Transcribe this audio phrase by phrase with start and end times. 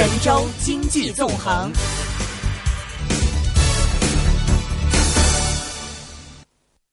[0.00, 1.70] 神州经济纵横。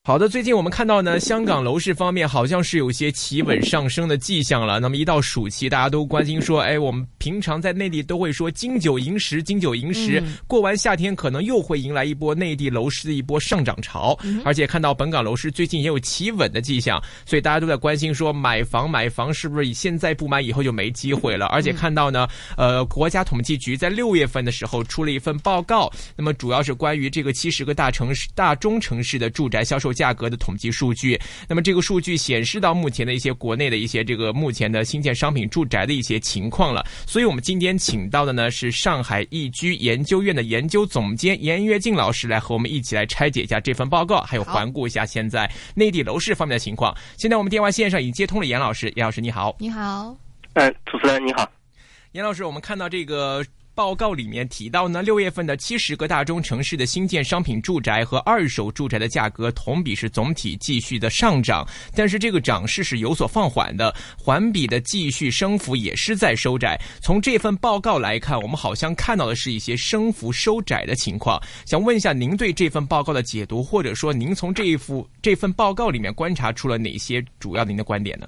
[0.04, 4.78] 好的，最近我们看到呢，香港楼市方面好像是有些企稳上升的迹象了。
[4.78, 10.22] 那么一到暑期，大家都关心说，哎，我们平常在内地都会说金九银十，金九银十。
[10.46, 14.18] 过完夏天，可能又会迎来一波内地楼市的一波上涨潮。
[14.46, 21.44] 而且看到本港楼市最近也有企稳的迹象，所以大家都在关心说，买房买房是不是以现在不买，以后就没机会了？
[21.48, 29.92] 而且看到呢，呃，国家统计局在六月份的时候出了一份报告，那么主要是关于这个七十个大城市、大中城市的住宅销售。
[29.98, 36.86] 价格的统计数据，那么这个数据显示到目前的一些国内的一些这个目前的新建商品住宅的一些情况了。
[37.04, 46.94] 所以我们今天请到的呢是上海易居研究院的研究总监严跃进老师来和我们一起来拆解一下这份报告，还有环顾一下现在内地楼市方面的情况。
[47.16, 50.16] 现在我们电话线上已经接通了严老师，严老师你好，你好，
[50.54, 51.50] 嗯，主持人你好，
[52.12, 53.44] 严老师，我们看到这个。
[53.78, 66.76] 报告里面提到呢，六月份的七十个大中城市的新建商品住宅和二手住宅的价格同比是总体继续的上涨，但是这个涨势是有所放缓的，环比的继续升幅也是在收窄。
[67.00, 71.40] 从这份报告来看，我们好像看到的是一些升幅收窄的情况。
[71.64, 78.26] 想问一下您对这份报告的解读，或者说您从这一幅这份报告里面观察出了哪些主要您的观点呢？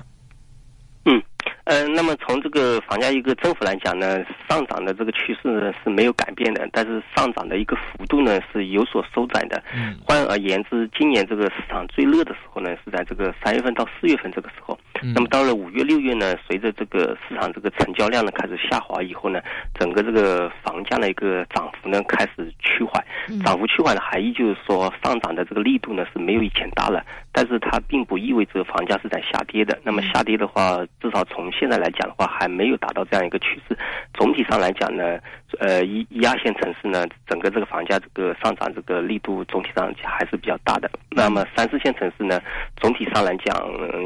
[1.70, 9.62] 嗯，那么从这个房价一个增幅来讲呢，上涨的这个趋势呢是没有改变的，但是上涨的一个幅度呢是有所收窄的。
[9.72, 14.76] 嗯，换而言之，今年这个市场最热的时候呢是在这个三月份到四月份这个时候。
[15.02, 19.40] 嗯，那么到了五月、六月呢，随着这个市场这个成交量呢开始下滑以后呢，
[19.78, 23.04] 整个这个房价的一个涨幅呢开始趋缓。
[23.44, 29.78] 涨幅趋缓的含义就是说，上涨的这个力度呢是没有以前大了，但是它并不意味着房价是在下跌的。
[29.84, 33.76] 那么下跌的话，至少从现在来讲的话，还没有达到这样一个趋势。
[34.14, 35.18] 总体上来讲呢，
[35.58, 40.90] 呃，一一二线城市呢，整个这个房价这个上涨这个力度总体上还是比较大的。
[41.10, 42.40] 那么三四线城市呢，
[42.76, 43.54] 总体上来讲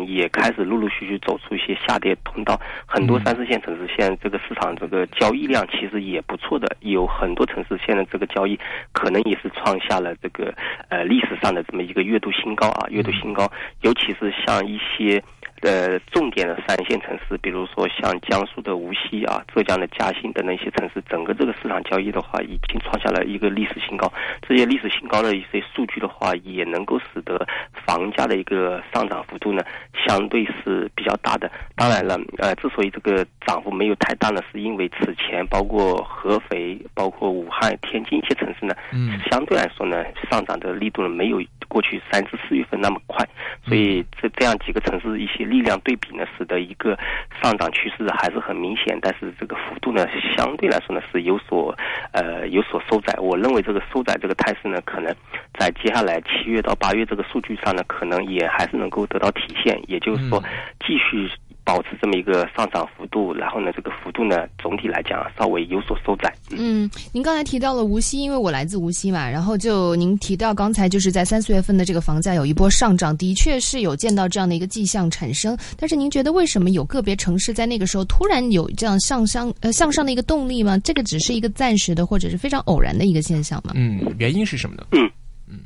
[0.06, 2.58] 也开始陆陆续续走出一些下跌通道。
[2.86, 8.58] 很多三四线城市现在这个市场这个交易量其实也不错的，有很多城市现在这个交易
[8.92, 10.54] 可能也是创下了这个
[10.88, 13.50] 呃历史上的这么一个月度新高啊，月度新高。
[13.82, 15.22] 尤其是像一些。
[15.64, 24.12] 呃，重点的三线城市，比如说像江苏的无锡啊、浙江的嘉兴等等一些城市，整个这个市场交易的话，已经创下了一个历史新高。
[24.46, 27.46] 这些历史新高的一些数据的话，也能够使得
[27.86, 29.62] 房价的一个上涨幅度呢，
[30.06, 31.50] 相对是比较大的。
[31.74, 43.26] 当然了，呃，之所以这个涨幅没有太大呢，是因为此前包括合肥、包括武汉、天津一些城市呢，嗯，相对来说呢，上涨的力度呢，没有过去三至四月份那么快。
[43.66, 45.53] 所以这这样几个城市一些。
[45.54, 46.98] 力量对比呢，使得一个
[47.40, 50.04] 上涨趋势还是很明显，但是这个幅度呢，
[50.36, 51.72] 相对来说呢是有所
[52.12, 53.14] 呃有所收窄。
[53.20, 55.14] 我认为这个收窄这个态势呢，可能
[55.56, 59.80] 在接下来七月到八月这个数据上呢，可能也还是能够得到体现。
[59.86, 60.42] 也就是说，
[60.84, 61.30] 继续。
[61.64, 66.30] 保持这么一个上涨幅度，然后呢，这个幅度呢，总体来讲稍微有所收窄。
[66.50, 75.56] 嗯，您刚才提到了无锡，因为我来自无锡嘛，然后就您提到刚才就是在三四月份的这个房价有一波上涨，的确是有见到这样的一个迹象产生。
[75.78, 80.78] 但是您觉得为什么有个别城市在那个时候突然有这样向上呃向上的一个动力吗？
[80.84, 83.72] 这个只是一个暂时的或者是非常偶然的一个现象吗？
[83.74, 84.86] 嗯，原因是什么呢？
[84.92, 85.10] 嗯
[85.48, 85.60] 嗯，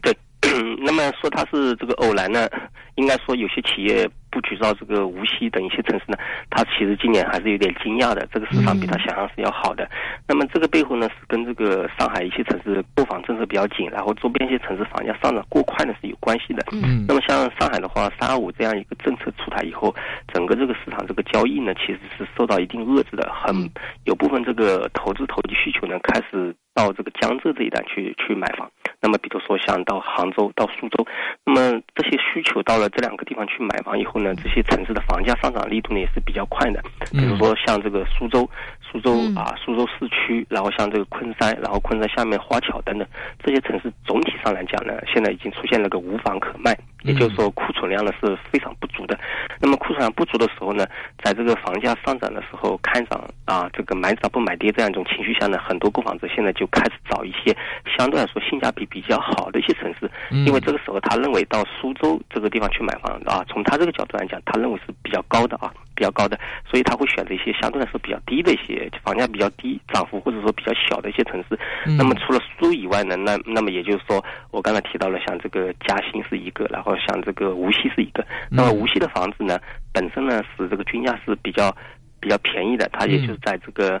[0.00, 0.16] 对。
[0.82, 2.48] 那么说它是这个偶然呢，
[2.94, 4.08] 应该说有些企业。
[4.30, 6.16] 布局到这个无锡等一些城市呢，
[6.48, 9.88] 它其实今年还是有点惊讶的，这个市场比他想象是要好的。
[10.26, 16.64] 那么这个背后呢，是跟这个上海一些城市购房政策比较紧，然后周边一些城市房价上涨过快呢是有关系的。
[16.72, 17.04] 嗯。
[17.08, 19.94] 那么像上海的话，三二五这样一个政策出台以后，
[20.32, 23.68] 整个这个市场这个交易呢，其实是受到一定遏制的，很
[24.04, 28.70] 有部分这个投资投机需求呢，开始到这个江浙这一带去去买房。
[29.02, 31.06] 那么比如说像到杭州、到苏州，
[31.44, 34.20] 那么这些需求到了这两个地方去买房以后。
[34.20, 38.48] 呢，这些城市的房价上涨力度呢也是比较快的，比如说像这个苏州，
[38.90, 43.06] 苏州啊，苏州市区，然后像这个昆山，然后昆山下面花桥等等
[43.42, 46.76] 这些城市，总体上来讲呢，现在已经出现了个无房可卖。
[47.02, 49.18] 也就是说，库存量呢是非常不足的。
[49.58, 50.86] 那么库存量不足的时候呢，
[51.22, 57.56] 在这个房价上涨的时候，看涨啊，这个买涨不买跌这样一种情绪下呢，很多购房者现在就开始找一些
[57.96, 60.10] 相对来说性价比比较好的一些城市，
[60.44, 65.72] 因为这个时候他认为到苏州这个地方去买房啊，从他这个角度来讲，他认为是比较高的啊。
[65.92, 71.58] 比较高的，所以他会选择一些相对来说比较低的一些房价比较低、涨幅或者说比较小的一些城市。
[71.98, 78.24] 那么除了苏州以外呢，那那么也就是说，我刚才提到了像这个嘉兴是一个，然后像这个无锡是一个。
[78.50, 79.58] 那么无锡的房子呢，
[79.92, 81.74] 本身呢是这个均价是比较
[82.20, 84.00] 比较便宜的，它也就是在这个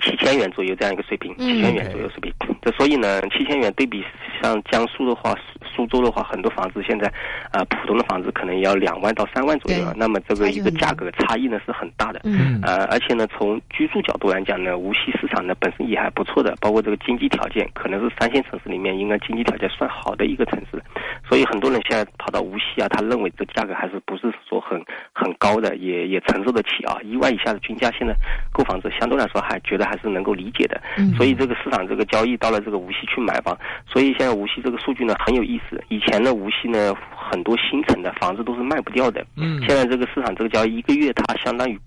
[0.00, 2.32] 七千元左右这样一个水平，七千元左右水平。
[2.62, 4.04] 这所以呢，七千元对比
[4.40, 5.34] 像江苏的话，
[5.74, 7.06] 苏州的话，很多房子现在，
[7.52, 9.94] 啊，普通的房子可能要两万到三万左右了。
[9.96, 12.20] 那么这个一个价格差异呢是很大的。
[12.24, 12.60] 嗯。
[12.62, 20.82] 呃，而且呢，从居住角度来讲呢，无锡市场呢本身也还不错的，包括这个经济条件，可能是三线城市里面应该经济条件算好的一个城市。
[21.28, 26.98] 所以很多人现在跑到无锡啊，他认为这价格还是不是说很很高的，也也承受得起啊。
[27.02, 28.14] 一万以下的均价，现在
[28.52, 30.80] 购房者相对来说还觉得还是能够理解的。
[30.98, 31.12] 嗯。
[31.14, 33.56] 所以这个市场这个交易到了这个无锡去买房，
[33.86, 35.82] 所以现在无锡这个数据呢很有意思。
[35.88, 39.24] 以前呢，无锡呢很多新城的房子都是卖不掉的。
[39.36, 39.58] 嗯。
[39.66, 41.78] 现在这个市场这个交易一个月，它相当于。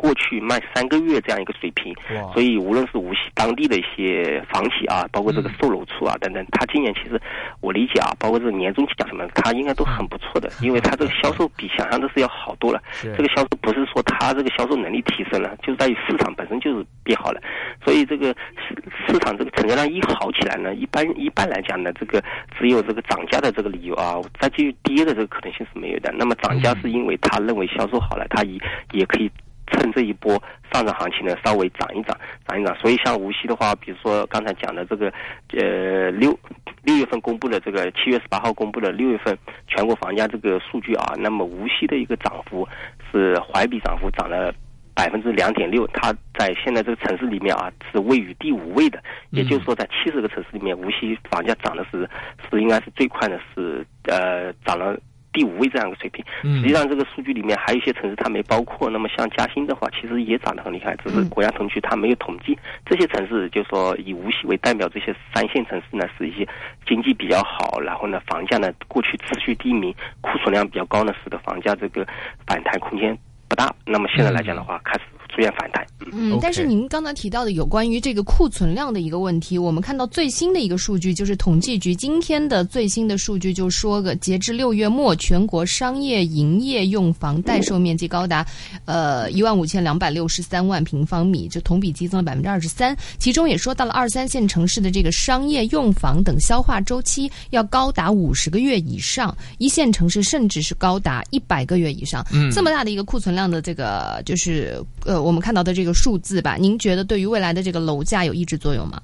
[0.00, 1.94] 过去卖三个月这样一个水平，
[2.32, 7.20] 所以无论是无锡当地的一些房企啊，包括这个售楼处啊等等，他今年其实
[7.60, 12.82] 我理解啊，包括这个年终奖什么，他应该都很不错的， 因为他这个销售比想象的 是要好多了。
[13.02, 17.42] 这个销售不是说他这个销售能力提升了，就是在于市场本身就是变好了。
[17.84, 18.74] 所以这个市
[19.06, 22.24] 市场这个成交量一好起来呢，一般一般来讲呢，这个
[22.58, 26.10] 只有这个涨价的这个理由啊，再继续跌的这个可能性是没有的。
[26.16, 28.58] 那么涨价是因为他认为销售好了，他也
[28.92, 29.30] 也可以。
[29.70, 30.32] 趁这一波
[30.72, 32.74] 上涨行情呢，稍微涨一涨，涨一涨。
[32.76, 35.12] 所以像无锡的话，比如说刚才讲的这个，
[35.56, 36.38] 呃，六
[36.82, 39.36] 六月份公布的这个七月十八号公布的六月份
[39.66, 42.66] 全国房价这个数据啊，那么无锡的一个涨幅
[43.10, 44.52] 是环比涨幅涨了
[44.94, 52.08] 百分之两点六，它在现在这个城市里面啊是位于第五位的，也就是说在七十个城市里面，无锡房价涨的是
[52.50, 54.98] 是应该是最快的，是呃涨了。
[55.32, 58.90] 第五位这样一个水平，实际上这个数据里面还有一些城市它没包括。
[58.90, 62.58] 那么像嘉兴的话，其实也涨得很厉害，只是国家统计局它没有统计。
[62.84, 66.46] 这些城市就说以无锡为代表，这些三线城市呢是一些
[66.86, 72.06] 经济比较好，然后呢房价呢过去持续低迷，库存量比较高呢，使得房价这个
[72.46, 73.16] 反弹空间
[73.48, 73.72] 不大。
[73.84, 75.19] 那么现在来讲的话，开始。
[75.30, 88.44] 出现反弹，嗯，但是您刚才提到的有关于这个库存量的一个问题，我们看到最新的一个数据，就是统计局今天的最新的数据，就说个截至六月末，全国商业营业用房待售面积高达，
[88.86, 92.96] 呃一万五千两百六十三万平方米，就同比激增了百分之二十三。
[93.18, 102.26] 其中也说到了二三线城市的这个商业用房等消化周期要高达五十个月以上，一线城市甚至是高达一百个月以上。
[102.32, 105.19] 嗯，这么大的一个库存量的这个就是呃。
[105.22, 109.00] 我们看到的这个数字吧，您觉得对于未来的这个楼价有抑制作用吗？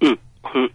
[0.00, 0.16] 嗯
[0.54, 0.70] 嗯，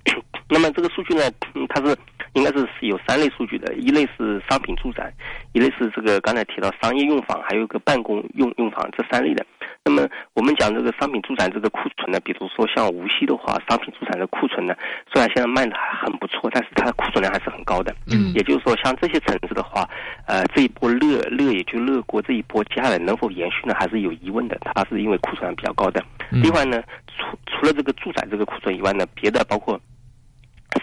[0.50, 1.24] 那么这个数据呢，
[1.70, 1.98] 它是
[2.34, 5.12] 应该是有三类数据的，一类是商品住宅，
[5.54, 9.46] 一类是这个刚才提到商业用房，还有个办公用用房这三类的。
[9.86, 14.74] 那么我们讲这个商品住宅这个库存呢，比如说像无锡的话，商品住宅的库存呢，
[15.12, 17.94] 虽然现在卖的还很不错，但是它的库存量还是很高的。
[18.08, 19.88] 嗯，也就是说，像这些城市的话，
[20.26, 24.58] 呃，这一波热热也就热过，这一波接下来能否延续呢，还是有疑问的。
[24.62, 26.02] 它是因为库存量比较高的。
[26.32, 29.78] 另外呢，除除了这个住宅这个库存以外呢，别的包括。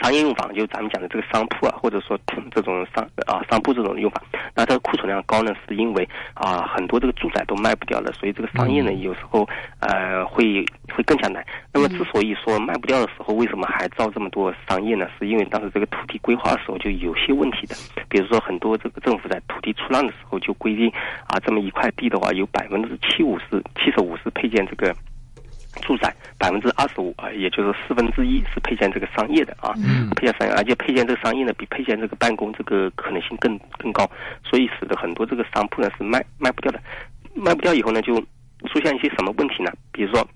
[0.02, 2.18] 商业用房就咱们讲的这个商铺啊，或者说
[2.50, 4.22] 这种商啊商铺这种用房，
[4.54, 9.46] 那它的库存量高呢，是因为啊很多这个住宅都卖不掉了，所以这个商业呢有时候
[9.80, 10.64] 呃会
[10.94, 11.44] 会更加难。
[11.72, 15.06] 那么之所以说卖不掉的时候，为什么还造这么多商业呢？
[15.18, 17.74] 是因为当时这个土地规划的时候就有些问题的，
[18.08, 20.90] 比如说很多这个政府在土地出让的时候就规定
[21.26, 24.94] 啊这么一块地的话，有百分之七五十七十五是配建这个。
[25.80, 29.74] 住宅百分之二十五啊，也就是四分之一是配建这个商业的啊，
[30.16, 34.08] 配建商业，而且配建这个商业呢，比配建这个办公这个可能性更更高，
[34.44, 36.80] 所以使得很多这个商铺呢是卖卖不掉的，
[37.34, 38.14] 卖不掉以后呢，就
[38.68, 39.72] 出现一些什么问题呢？
[39.92, 40.26] 比如说。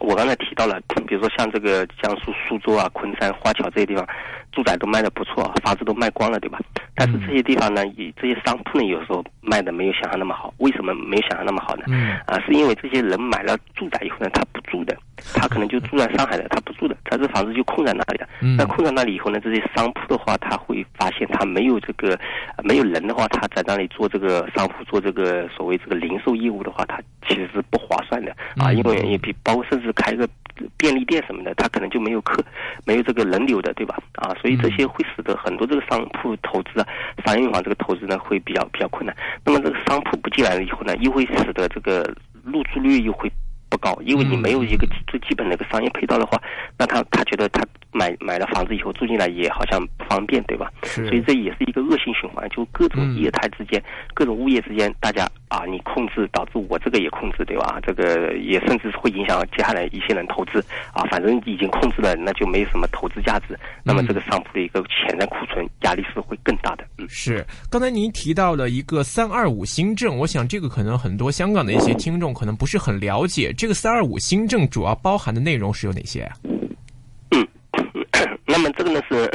[0.00, 4.06] 我刚才提到了，比如说像这个江苏苏州啊、昆山、花桥这些地方，
[4.52, 6.58] 住宅都卖的不错，房子都卖光了，对吧？
[6.94, 10.52] 但是这些地方呢，以这些商铺呢，有时候卖的没有想象那么好。
[10.58, 11.84] 为什么没有想象那么好呢？
[12.26, 14.96] 啊，是因为这些人买了住宅以后呢，他不住的，
[15.34, 18.28] 他可能就住在上海的，他不住的，他这房子就空在那里的。
[18.56, 22.18] 那空在那里以后呢，这些商铺的话，他会发现他没有这个
[22.62, 30.28] 没有人的话，他在那里做这个商铺做这个所谓这个零售业务的话，他其实是不划算的啊，因为也比包括甚至开个
[30.76, 32.42] 便利店什么的，他可能就没有客，
[32.84, 33.96] 没有这个人流的，对吧？
[34.16, 36.86] 啊，所以这些会使得很多这个商铺投资啊，
[37.24, 39.14] 商业用房这个投资呢会比较比较困难。
[39.44, 42.02] 那么这个商铺不进来了以后呢，又会使得这个
[42.44, 43.30] 入住率又会
[43.68, 46.40] 不高，因为你没有一个最基本的一个商业配套的话，
[46.78, 50.70] 那他他觉得他买买了房子以后住进来也好像不方便，对吧？
[50.82, 53.82] 所以这也是一个恶性循环，就各种业态之间，
[54.14, 57.78] 各种物业之间，大家啊，你控制导致我这个也控制，对吧？
[57.82, 61.04] 这个也甚至会影响接下来一些人投资啊。
[61.10, 63.58] 反正已经控制了，那就没什么投资价值。
[63.82, 66.84] 那么这个商铺的一个潜在库存压力是会更大的。
[66.98, 67.44] 嗯，是。
[67.70, 73.52] 刚才您提到了一个三二五新政，我想这个可能很多香港的一些听众可能不是很了解。
[73.58, 76.30] 这个三二五新政主要包含的内容是有哪些？
[77.32, 77.46] 嗯，
[78.46, 79.28] 那么这个呢是。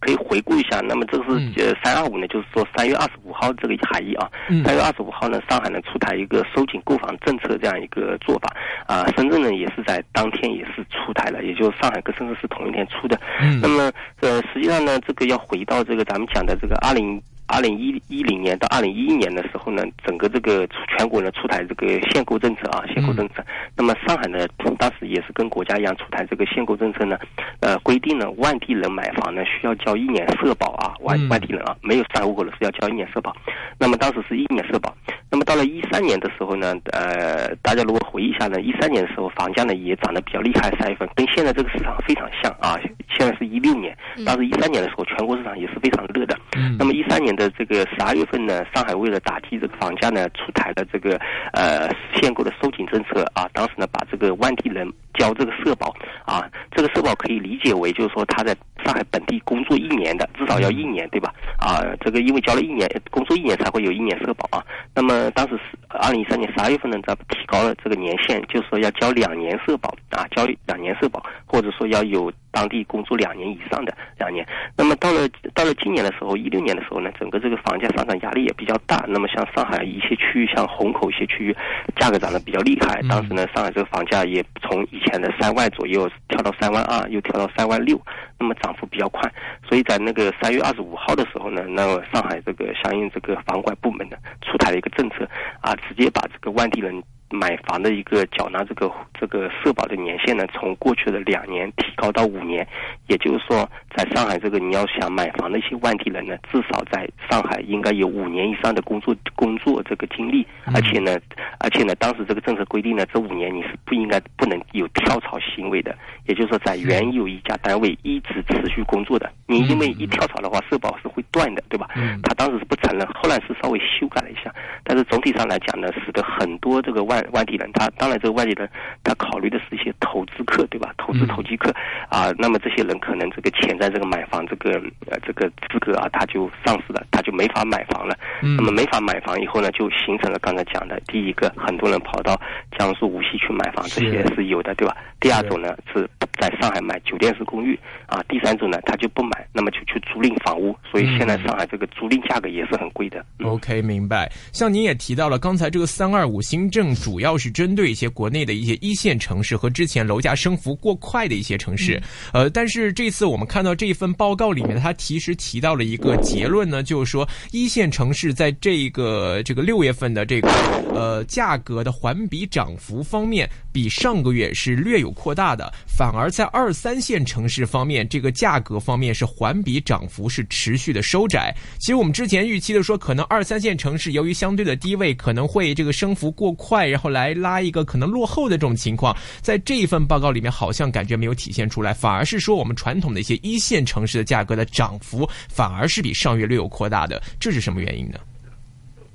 [0.00, 4.30] 可以回顾一下，那么这个是呃三二五呢，就是说三月二十五号这个含义啊。
[4.64, 8.48] 三月二十五号呢，上海呢出台一个收紧购房政策这样一个做法
[8.86, 13.20] 啊，深圳呢也是在当天也是出台了，也就是上海跟深圳是同一天出的。
[13.60, 17.20] 那么呃实际上呢，这个要回到这个咱们讲的这个二零。
[17.48, 23.42] 二零一一零年到二零一一年的时候呢，整个这个全国呢出台这个限购政策啊，限购政策。
[23.74, 24.46] 那么上海呢，
[24.78, 27.18] 当时也是跟国家一样出台这个限购政策呢，
[27.60, 33.34] 呃，规定呢外地人买房呢需要交一年社保啊，外外地人啊没有上户口的是要交一年社保。
[33.78, 34.94] 那么当时是一年社保。
[35.30, 42.78] 那么到了一三年的时候呢，呃，大家如果回忆一下呢，一三年的时候房价呢也涨得比较厉害，三月份跟现在这个市场非常像啊。
[43.16, 46.38] 现在是一六年，当时一三年的时候全国市场也是非常热的。
[46.78, 47.37] 那么一三年。
[47.38, 51.16] 的这个十二月份呢，上海为了打击这个房价呢，出台了这个
[51.52, 53.48] 呃限购的收紧政策啊。
[53.52, 61.32] 当时呢，把这个外地人交这个社保啊，这个社保可以理解为就是说他在上海本地工作一年的，至少要一年，对吧？
[61.58, 64.64] 啊，这个因为交了一年工作一年才会有一年社保啊。
[64.94, 72.32] 那么当时是二零一三年十二月份呢，咱们提高了这个年限，就是说要交两年社保啊，交两年社保，或者说要有。
[72.50, 79.04] 当地工作两年以上的两年，那么到了到了今年的时候，一六年的时候呢，整个这个房价上涨压力也比较大。
[79.06, 81.54] 那么像上海一些区域，像虹口一些区域，
[81.96, 83.00] 价格涨得比较厉害。
[83.08, 88.00] 当时呢，上海这个房价也从以前的三万左右跳到三万二，又跳到三万六，
[88.36, 89.32] 那么涨幅比较快。
[89.68, 95.24] 所以在那个三月二十五号的时候呢，那上海这个相应这个房管部门呢出台了一个政策，
[95.60, 97.00] 啊，直接把这个外地人。
[97.30, 102.66] 买房的一个缴纳这个这个社保的年限呢，从过去的两年提高到五年，
[103.06, 111.16] 也就是说，在上海这个你要想买房的一些外地人呢，至少在上海应该有五年以上的工作工作这个经历，而且呢，
[111.60, 121.88] 而且呢，当时这个政策规定呢，这五年你是不应该不能有跳槽行为的，也就是说，在原有一家单位一直持续工作的，你因为一跳槽的话，社保是会断的，对吧？
[122.22, 128.68] 他当时是不承认，后来是稍微修改了一下，但是总体上来讲呢，使得很多这个外外地人，他当然这个外地人，
[129.04, 130.92] 他考虑的是一些投资客，对吧？
[130.98, 131.72] 投资投机客
[132.08, 134.72] 啊，那么这些人可能这个潜在这个买房这个
[135.10, 138.16] 呃这个资格啊，他就丧失了，他就没法买房了。
[138.40, 142.40] 那么没法买房以后呢，就形成了刚才讲的第一个，很多人跑到
[142.78, 144.96] 江苏无锡去买房，这些是有的，对吧？
[145.20, 146.08] 第二种呢是
[146.40, 153.22] 在上海买酒店式公寓啊，第三种呢他就不买，那么就去租赁房屋，所以现在上海这个租赁价格也是很贵的。
[153.44, 154.30] OK，明白。
[154.52, 157.48] 像您也提到了刚才这个三二五新政，主要是。
[157.58, 162.00] 针对一些国内的一些一线城市和之前楼价升幅过快的一些城市，
[162.32, 170.48] 呃，但是这次我们看到这份报告里面，它其实提到了一个结论呢，就是说一线城市在这个这个六月份的这个
[170.94, 181.54] 呃价格的环比涨幅方面，比上个月是略有扩大的，反而在二三线城市方面，这个价格方面是环比涨幅是持续的收窄。
[181.78, 187.28] 其实我们之前预期的说，可能二三线城市由于相对的低位，可能会这个升幅过快，然后来。
[187.38, 198.18] 拉一个可能落后的这种情况，在这一份报告里面好像感觉没有体现出来，反而是说我们传统的一些一线城市的价格的涨幅反而是比上月略有扩大的，这是什么原因呢？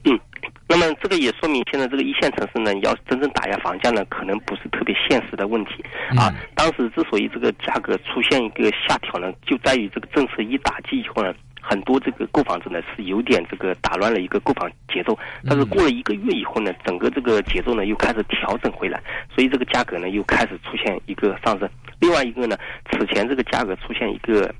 [0.05, 0.19] 嗯，
[0.67, 5.83] 那么这个也说明现在这个一线城市呢，要真正打压房价呢，可能不是特别现实的问题
[6.17, 6.33] 啊。
[6.55, 11.33] 当时之所以这个价格出现一个下调呢，就在于这个政策一打击以后呢。
[11.65, 15.17] 很多这个购房者呢是有点这个打乱了一个购房节奏，
[15.47, 19.01] 但是过了一个月以后呢，整个这个节奏呢又开始调整回来，
[19.33, 21.69] 所以这个价格呢又开始出现一个上升。
[22.01, 22.57] 另外一个呢，
[22.91, 24.53] 此前这个价格出现一个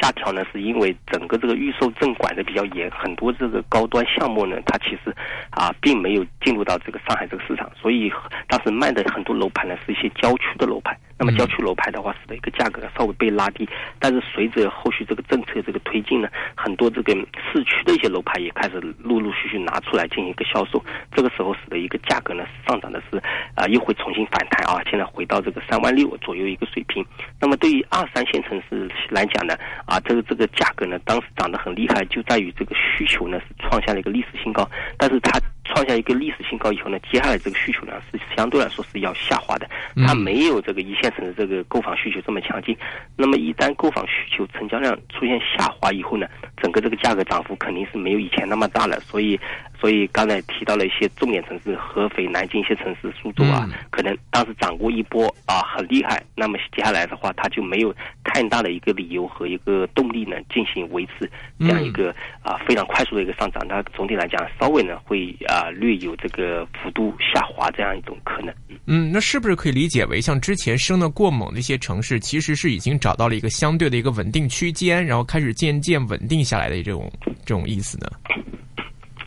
[0.00, 5.14] 下调呢，是因为整个这个预售证管的比较严，很多这个高端项目呢，它其实
[5.50, 8.12] 啊并没有进入到这个上海这个市场，所以
[8.48, 10.96] 当时卖的很多楼盘呢是一些郊区的楼盘。
[11.20, 20.82] 那么郊区楼盘的话，使得一个价格稍微被拉低，但是随着后续这个政策这个推进呢，很多这个市区的一些楼盘也开始陆陆续续拿出来进行一个销售，
[21.14, 23.18] 这个时候使得一个价格呢上涨的是
[23.54, 27.04] 啊又会重新反弹啊，现在回到这个三万六左右一个水平。
[27.38, 35.38] 那么对于二三线城市来讲呢，啊这个这个价格呢当时涨得很厉害，就在于这个需求呢是创下了一个历史新高，但是它。
[35.72, 39.68] 创下一个历史新高以后呢，接下来这个需求量是相对来说是要下滑的，
[40.06, 42.76] 它没有这个一线城市这个购房需求这么强劲。
[43.16, 48.98] 那么一旦购房需求成交量出现下滑以后呢，整个这个价格涨幅肯定是没有以前那么大了。
[49.00, 49.38] 所以，
[49.80, 56.22] 所以刚才提到了一些重点城市，合肥、南京一些城市，苏州啊，可能当时涨过一波啊，很厉害。
[56.36, 63.66] 那么接下来的话，它就没有太大的一个理由和一个动力呢，进行维持这样一个啊非常快速的一个上涨。
[63.66, 68.54] 它总体来讲，稍微呢会啊略有这个幅度下滑这样一种可能。
[68.86, 77.10] 嗯，那是不是可以理解为，像之前升的过猛的一些城市，其实是已经找到了一个相对的一个稳定区间，然后开始渐渐稳定下来的这种
[77.46, 78.06] 这种意思呢？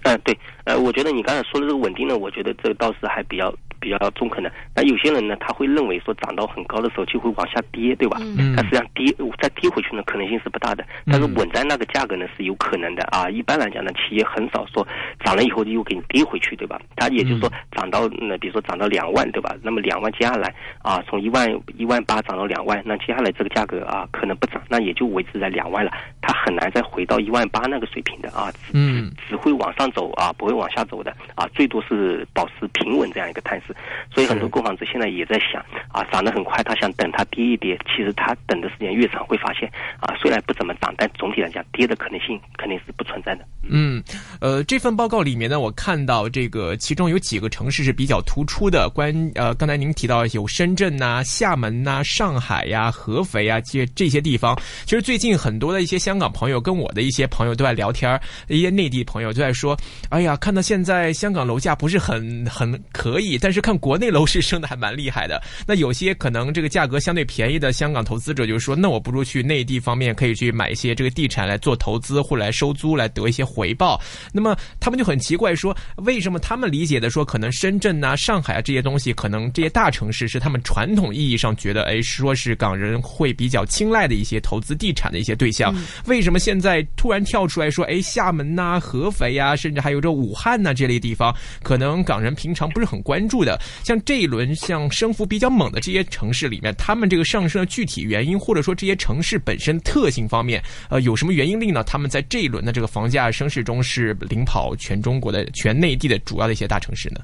[0.03, 3.53] 嗯，对，呃，我觉得你刚才说的这个稳定呢，我觉得这个倒是还比较。
[3.83, 8.17] 比较中肯的，那有些人呢，他会认为说涨到很高的时候就会往下跌，对吧？
[8.21, 8.55] 嗯。
[8.55, 10.85] 但实际上跌再跌回去呢，可能性是不大的。
[11.05, 13.29] 但是稳在那个价格呢是有可能的啊。
[13.29, 14.87] 一般来讲呢，企业很少说
[15.25, 16.79] 涨了以后就又给你跌回去，对吧？
[16.95, 19.53] 它也就是说涨到那比如说涨到两万，对吧？
[19.61, 21.45] 那么两万接下来啊，从一万
[21.77, 25.91] 一万八涨到两万，那接下来这个价格啊可能不涨，那也就维持在两万了。
[26.21, 28.49] 它很难再回到一万八那个水平的啊。
[28.73, 29.11] 嗯。
[29.27, 33.72] 只会往上走啊，不会往下走的啊，最多是保持平稳这样一个态势。
[34.13, 37.77] 所以很多购房者现在也在想啊，涨得很快，他想等它跌一跌。
[37.87, 43.45] 其实他等的时间越长，会发现啊，虽然不怎么涨，但总体来讲，跌的可能性肯定是不存在的。
[43.69, 44.03] 嗯，
[44.41, 48.89] 呃，这份报告里面呢，我看到这个其中有几个城市是比较突出的。
[48.89, 54.55] 关呃，刚才您提到有深圳呐、厦门呐、上海呀、合肥呀这这些地方。
[54.85, 59.77] 其实最近很多的一些香港朋友跟我的一些朋友都在聊天，一些内地朋友都在说
[60.09, 73.97] ：“哎呀，看到现在香港楼价不是很很可以，但是看国。”内楼市升的还蛮厉害的，那有些可能这个价格相对便宜的香港投资者就说，那我不如去内地方面可以去买一些这个地产来做投资或者来收租来得一些回报。
[74.33, 85.73] 那么他们就很奇怪说，为什么他们理解的说可能深圳呐、上海啊这些东西，可能这些大城市是他们传统意义上觉得哎说是港人会比较青睐的一些投资地产的一些对象，
[86.07, 93.61] 为什么现在突然跳出来说，哎厦门呐、合肥呀，甚至还有这武汉呐这类地方，可能港人平常不是很关注的。
[93.83, 101.83] 像这一轮像升幅比较猛的这些城市里面，他们这个上升的具体原因，或者说这些城市本身特性方面，呃，有什么原因令呢？
[101.83, 107.21] 他们在这一轮的这个房价升势中是领跑全中国的、全内地的主要的一些大城市呢？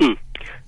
[0.00, 0.16] 嗯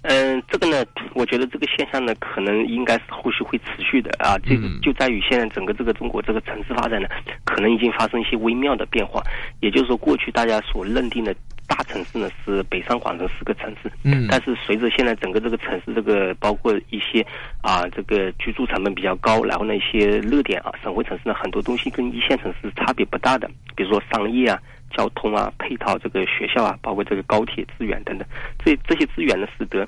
[0.02, 4.38] 嗯，这个呢，我觉得这个现象呢，可能应该是后续会持续的啊。
[4.38, 7.08] 这个就在于现在整个这个中国这个城市发展呢，
[7.44, 9.22] 可能已经发生一些微妙的变化。
[9.60, 11.34] 也就是说，过去大家所认定的。
[11.68, 17.24] 大城市呢是北上广这四个城市，嗯，但是随着现在整个这个城市这个包括一些
[17.62, 24.58] 啊这个居住成本比较高，然后呢一些热点啊省会城市呢很多东西跟一线城市差别不大的，比如说商业啊、
[24.96, 28.26] 交通啊、配套这个学校啊，包括这个高铁资源等等，
[28.64, 29.86] 这这些资源呢使得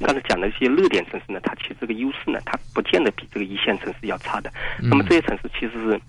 [0.00, 4.52] 刚才讲的一些热点城市呢，它其实这个优势呢，它不见得比这个一线城市要差的。
[4.82, 6.00] 那么这些城市其实是。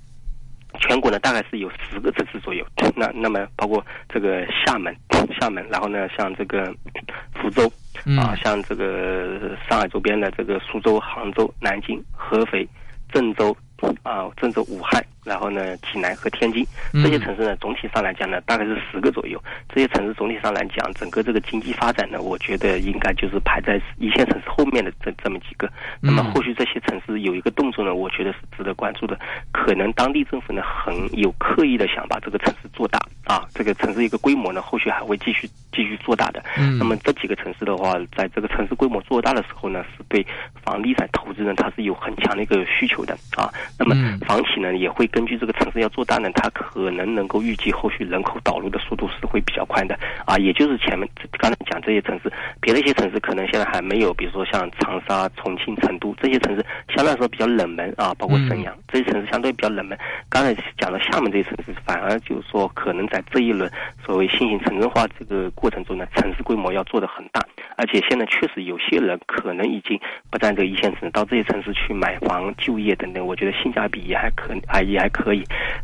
[0.80, 4.96] 全国呢大概是有十个城市左右，那那么包括这个厦门，
[5.40, 6.74] 厦门，然后呢像这个
[7.34, 7.72] 福州，
[8.18, 12.68] 啊像这个上海周边的这个苏州、杭州、南京、合肥、
[13.12, 13.56] 郑州，
[14.04, 15.04] 啊郑州、武汉。
[15.26, 19.44] 然后呢，济南和天津这些城市呢，总体上来讲呢，大概是十个左右。
[19.74, 25.68] 这些城市总体上来讲，整个这个经济发展呢，我觉得应该就是排在一线城市后面的这这么几个。
[26.00, 29.20] 那么后续这些城市有一个动作呢，我觉得是值得关注的。
[29.52, 36.44] 可能当地政府呢，很有刻意的想把这个城市做大啊，这个城市一个规模呢，后续还会继续继续做大的。
[36.58, 40.26] 嗯那么这几个城市的话，在这个城市规模做大的时候呢，是对
[40.64, 43.52] 房地产投资呢，它是有很强的一个需求的啊。
[43.80, 43.96] 那么
[44.28, 45.06] 房企呢，也会。
[45.16, 51.08] 根据这个城市要做大呢，它可能能够预计后续人口导入的速度是会比较快的啊，也就是前面
[51.40, 59.98] 刚才讲这些城市，别的一些城市可能现在还没有，比如说像长沙、重庆、成都这些城市，相对来说比较冷门啊，包括沈阳这些城市相对比较冷门。
[60.28, 63.72] 刚才讲到厦门这些城市，反而就是说可能在这一轮
[64.06, 67.40] 所谓新型城镇化这个过程中呢，城市规模要做得很大，
[67.78, 69.98] 而且现在确实有些人可能已经
[70.30, 74.96] 不在这个一线城市，到这些城市去买房、就业等等，我觉得性价比也还可啊也。
[75.06, 75.44] 还可以，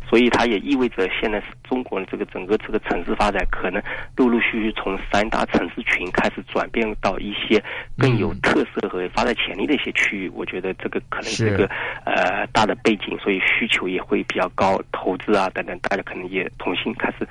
[0.09, 3.79] 所以它也意味着现在是中国的这个整个这个城市发展，可能
[4.15, 7.63] 陆陆续续从三大城市群开始转变到一些
[7.99, 10.27] 更有特色和发展潜力的一些区域。
[10.29, 11.69] 我觉得这个可能是个
[12.03, 17.27] 呃大的背景，所以需求也会比较高，投资啊等等，大家可能也重新开始。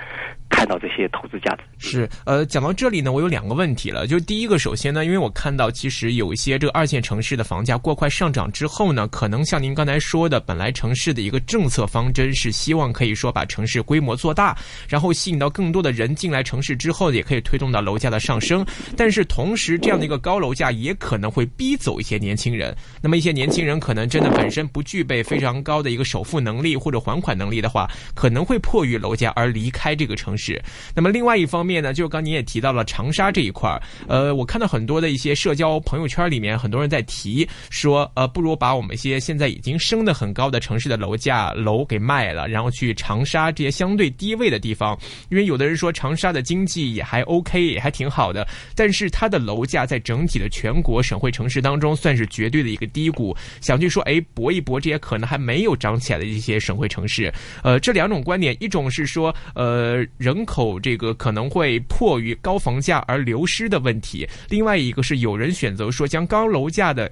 [0.61, 4.05] 看到这些投资价值是呃，讲到这里呢，我有两个问题了。
[4.05, 14.55] 就第一个，首先呢，因为我看到其实有一些这个二线城市的房价过快上涨之后呢，可能像您刚才说的，本来城市的一个政策方针是希望可以说把城市规模做大，
[14.87, 18.63] 然后吸引到更多的人进来城市之后，也可以推动到楼价的上升。
[18.95, 22.77] 但是同时，这样的一个高楼价也可能会逼走一些年轻人。
[23.01, 30.50] 那么一些年轻人可能真的本身不具备非常高的一个首付能力或者还款能力的话，可能会迫于楼价而离开这个城市。
[30.95, 44.97] 那么另外一方面呢，就刚您也提到了长沙这一块儿，呃，我看到很多的一些社交朋友圈里面，很多人在提说，呃，不如把我们一些现在已经升得很高的城市的楼价楼给卖了，然后去长沙这些相对低位的地方，
[45.29, 57.31] 因为有的人说长沙的经济也还 OK，也还挺好的，但是它的楼价在整体的全国省会城市当中算是绝对的一个低谷，想去说，哎，搏一搏这些可能还没有涨起来的一些省会城市，
[57.63, 67.11] 呃，这两种观点，一种是说，呃，仍口这个可能会迫于高房价而流失的问题，另外一个是有人选择说将高楼价的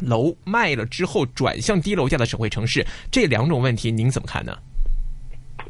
[0.00, 4.56] 楼卖了之后转向低楼价的省会城市，这两种问题您怎么看呢？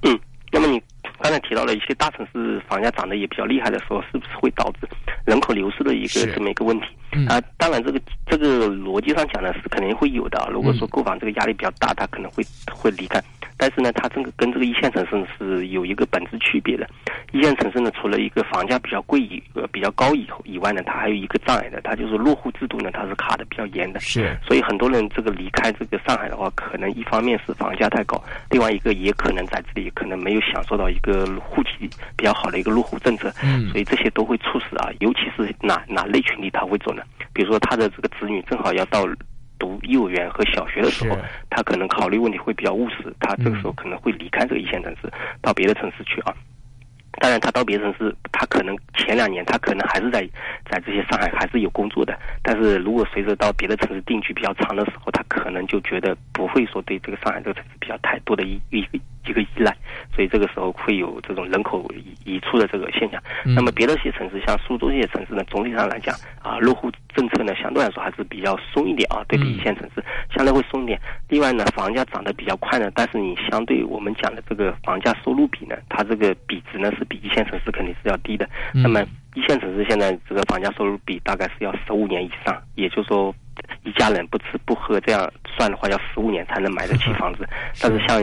[0.03, 0.19] 嗯，
[0.53, 0.83] 那么你
[1.23, 4.89] 刚才提到了一些大城市房价涨得也比较厉害的时候，是不是会导致
[5.25, 6.87] 人口流失的一个这么一个问题？
[7.13, 10.49] 嗯啊，当然这个这个逻辑上讲呢是肯定会有的啊。
[10.53, 13.23] 如果说购房这个压力比较大，他可能会会离开。
[13.59, 16.87] 但是呢，它这个跟这个一线城市是有一个本质区别的。
[17.33, 23.99] 一线城市呢，除了一个房价比较贵以呃比较高以后以外呢，它还有一个障碍的，它就是落户制度呢，它是卡的比较严的。
[24.01, 37.03] 是所以很多人这个离开这个上海的话，可能一方面是房价太高，另外一个也可能在这里可能没有享受到一个户籍比较好的一个落户政策，嗯所以这些都会促使啊，尤其是哪哪类群体他会走呢？
[37.33, 39.07] 比如说他的这个子女正好要到
[39.59, 41.17] 读幼儿园和小学的时候，
[41.51, 46.35] 他可能考虑问题会比较务实，他这个时候可能会离开这个一线城市，到别的城市去啊。
[47.19, 50.21] 当然，他到别的城市，他可能前两年他可能还是在
[50.71, 59.75] 在这些上海还是有工作的，但是如果随着到别的城市定居比较长的时候，他可能就觉得不会说对这个上海这个城市比较太多的一一个一个依赖，
[60.15, 63.23] 所以这个时候会有这种人口移移出的这个现象。
[63.45, 71.01] 嗯那么别的一些城市，像苏州这些城市呢，总体上来讲啊，落户政策呢相对来说还是比较松一点啊，对比一线城市相对会松一点。
[71.29, 78.49] 另外呢，房价涨得比较快呢，但是你相对我们讲的这个房价收入比呢，它这个比值呢是比一线城市肯定是要低的。
[78.75, 79.05] 嗯那么
[79.37, 83.35] 一线城市现在这个房价收入比大概是要十五年以上，也就是说
[83.85, 87.47] 一家人不吃不喝这样算的话，要十五年才能买得起房子。
[87.81, 87.99] 但 是。
[88.07, 88.19] 像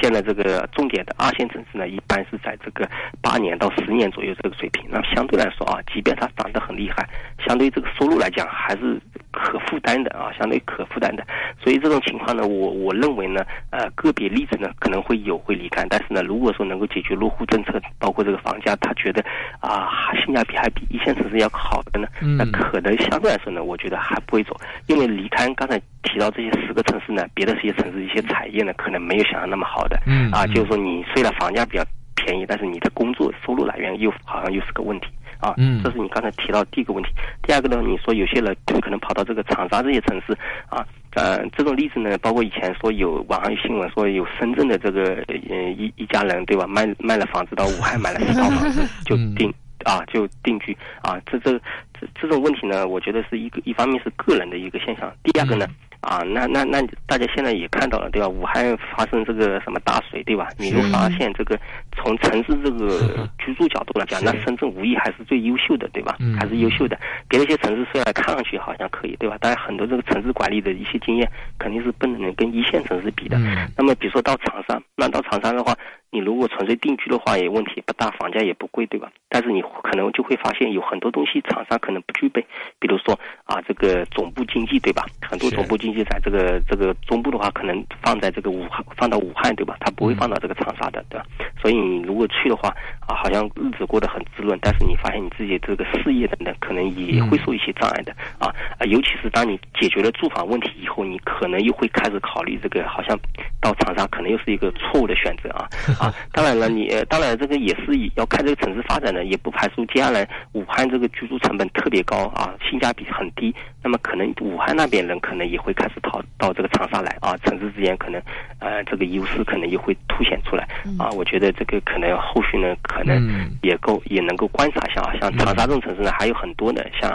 [0.00, 2.38] 现在这个重点的二线城市呢，一般是。
[2.44, 2.88] 在这个
[3.20, 4.84] 八年到十年左右这个水平。
[4.88, 7.08] 那么相对来说啊，即便它涨得很厉害，
[7.44, 9.00] 相对这个收入来讲还是。
[9.30, 11.24] 可负担的啊，相对可负担的。
[11.62, 16.12] 所以这种情况呢，我我认为呢，呃，个别例子呢可能会有会离开，但是。
[16.12, 19.22] 呢，如果说能够解决落户政策，包括这个房价，他觉得
[19.60, 19.86] 啊、
[20.24, 22.36] 性价比还比一线城市要好的呢，嗯。
[22.36, 30.30] 那可能相对来说呢，我觉得还不会走，因为离开刚才提到这些十个城市呢，别的这些城市一些产业呢，可能没有想象那么好的，啊，嗯。
[30.32, 31.84] 啊就是说你虽然房价比较
[32.16, 35.06] 便宜，但是你的工作收入来源又好像又是个问题。
[35.40, 35.80] 啊，嗯。
[35.84, 37.10] 这是你刚才提到第一个问题。
[37.42, 40.36] 第二个呢，你说有些人可能跑到这个长沙这些城市
[40.68, 49.32] 啊，呃，这种例子呢，包括以前说有网上有新闻说有深圳的这个呃一一家人对吧，卖卖了房子到武汉买了四套房子 就嗯。
[49.36, 49.54] 定。
[49.84, 51.58] 啊，就定居啊，这这
[51.98, 58.28] 这这种问题呢，我觉得是一个一方面是个人的一个现象，第二个呢，嗯啊，那那那大家现在也看到了对吧？
[58.28, 60.48] 武汉发生这个什么大水对吧？
[60.56, 61.58] 你就发现这个
[61.96, 66.36] 从城市这个居住角度来讲，那深圳无疑还是最优秀的对吧嗯？
[66.38, 66.98] 还是优秀的。
[67.28, 69.36] 别的一些城市虽然看上去好像可以对吧？
[69.40, 73.36] 但是很多这个城市管理的一些经验肯定是不能跟一线城市比的。
[73.38, 75.76] 嗯那么比如说到长沙，那到长沙的话，
[76.10, 79.10] 你如果纯粹定居的话，也问题不大，房价也不贵，对吧？
[79.28, 82.40] 但是你可能就会发现有很多东西厂商可能不具备，
[82.78, 85.04] 比如说啊，这个总部经济，对吧？
[85.20, 89.76] 很多总部经济在这个这个中部的话，可能放在这个武汉，放到武汉，对吧？
[89.80, 91.26] 它不会放到这个长沙的，对吧？
[91.60, 92.70] 所以你如果去的话，
[93.06, 103.18] 啊，好像日子过得很滋润，但是你发现你自己这个事业等等，可能也会受一些障碍的啊啊，尤其是当你解决了住房问题以后，你可能又会开始考虑这个，好像
[103.60, 105.68] 到长沙可能又是一个错误的选择啊
[105.98, 106.14] 啊！
[106.32, 118.20] 当然了，你呃当然这个也是要看这个城市发展的，也不排除接下来武汉这个居住成本特别高啊，性价比很低，那么可能武汉那边人可能也会开始逃到这个长沙来啊，城市之间可能
[118.60, 123.56] 呃这个优势可能也会凸显出来啊，我觉得这个可能后续呢可能嗯。
[123.62, 127.10] 也够也能够观察一下啊，像长沙这种城市呢还有很多的，像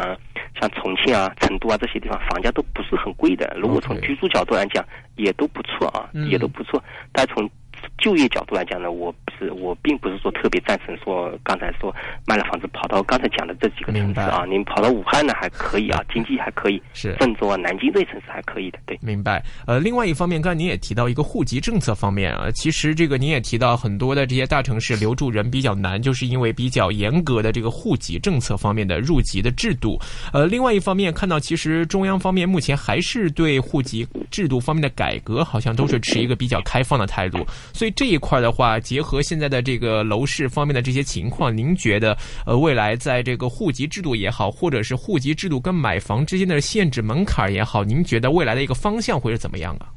[0.59, 7.49] 像重庆啊、成都啊这些地方房价都不是很贵的，如果从居住角度来讲也都不错啊，嗯也都不错，但从
[7.97, 9.13] 就业角度来讲呢，我
[9.51, 11.93] 我并不是说特别赞成说刚才说
[12.25, 18.97] 卖了房子跑到刚才讲的这几个城市啊，您跑到武汉呢还可以啊，经济还可以，是郑州啊、南京这些城市还可以的，对。
[19.01, 19.43] 明白。
[19.65, 29.99] 呃，另外一方面，刚才您也提到一个户籍政策方面啊，其实这个您也提到很多的这些大城市留住人比较难，就是因为比较严格的这个户籍政策方面的入籍的制度。
[30.31, 37.45] 呃，另外一方面看到，其实中央方面目前还是对户籍制度方面的改革，好像都是持一个比较开放的态度。
[37.73, 42.15] 所以这一块的话，结合现现在的这个楼市方面的这些情况，您觉得
[42.45, 49.89] 呃未来在这个户籍制度也好，或者是户籍制度跟买房之间的限制门槛也好，您觉得未来的一个方向会是怎么样啊？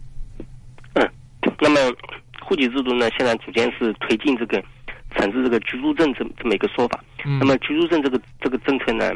[0.94, 1.10] 嗯，
[1.60, 1.78] 那么
[2.40, 4.58] 户籍制度呢，现在逐渐是推进这个
[5.14, 7.04] 城市这个居住证这这么一个说法。
[7.22, 9.12] 那么居住证这个这个政策呢？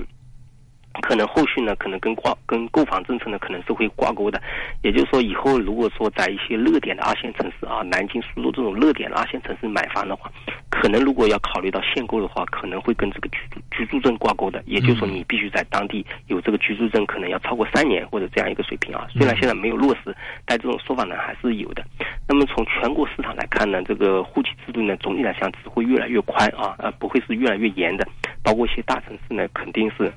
[1.02, 4.40] 可能后续呢，可能跟挂跟购房政策呢，可能是会挂钩的。
[4.82, 10.30] 也就是说，以后如果说在一些热点的二线城市啊，南京、苏州这种热点的二线城市买房的话，
[10.68, 14.62] 可能如果要考虑到限购的话，可能会跟这个居住居住证挂钩的。
[14.66, 19.06] 也就是说，你必须在当地有这个居住证，可能要超过三年或者这样一个水平啊。
[19.10, 21.84] 虽然现在没有落实，但这种说法呢还是有的。
[22.28, 28.06] 那么从全国市场来看呢，这个户籍制度呢，总体来讲只会越来越宽啊，呃，不会是越来越严的。
[28.42, 30.12] 包括一些大城市呢，肯定是。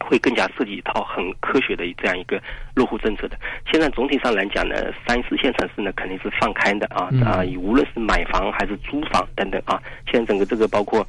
[0.00, 2.40] 会更加设计一套很科学的这样一个
[2.74, 3.38] 落户政策的。
[3.70, 4.74] 现在总体上来讲呢，
[5.06, 11.06] 三四线城市呢肯定是放开的啊啊，无论是买房还是租房等等啊，现在整个这个包括。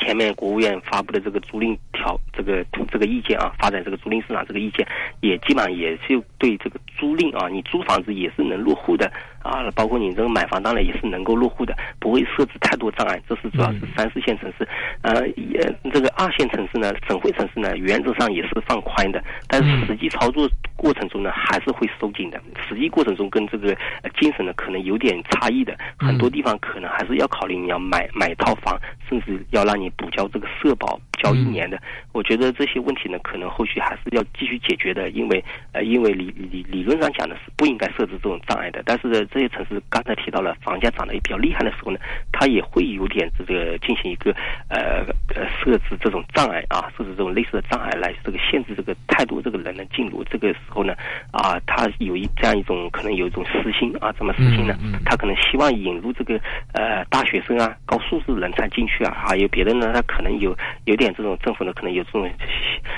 [0.00, 4.86] 前面国务院发布的这个租赁条这个这个意见啊，发展这个租赁市场这个意见，
[5.20, 9.10] 也基本上也是对这个租赁啊，你租房子也是能落户的
[9.48, 13.20] 啊，包括你这个买房当然也是能够落户的，不会设置太多障碍。
[13.28, 14.66] 这是主要是三四线城市，
[15.02, 15.60] 呃，也
[15.92, 22.40] 这个二线城市呢，省会城市呢，原则上也是放宽的，但是实际操作过程中呢，还是会收紧的。
[22.68, 23.76] 实际过程中跟这个
[24.18, 29.88] 精神呢，可能有点差异的，很多地方可能还是要考虑你要买买套房，甚至要让你。
[29.98, 31.80] 补交这个社保交一年的，
[32.12, 38.80] 我觉得这些问题呢，可能后续还是要继续解决的，因为呃，因为理理理论上讲呢是不应该设置这种障碍的。
[38.84, 41.98] 但是这些城市刚才提到了房价涨得也比较厉害的时候呢，
[42.32, 44.30] 它也会有点这个进行一个
[44.68, 50.22] 呃呃设置这种障碍啊，设置这种类似的障碍来这个限制这个太多这个人的进入。
[50.24, 50.94] 这个时候呢
[51.32, 54.74] 啊，他有一这样一种可能有一种私心啊，怎么私心呢？
[55.04, 56.38] 他可能希望引入这个
[56.72, 59.68] 呃大学生啊、高素质人才进去啊，还有别的。
[59.78, 62.28] 呢他可能有有点这种政府呢，可能有这种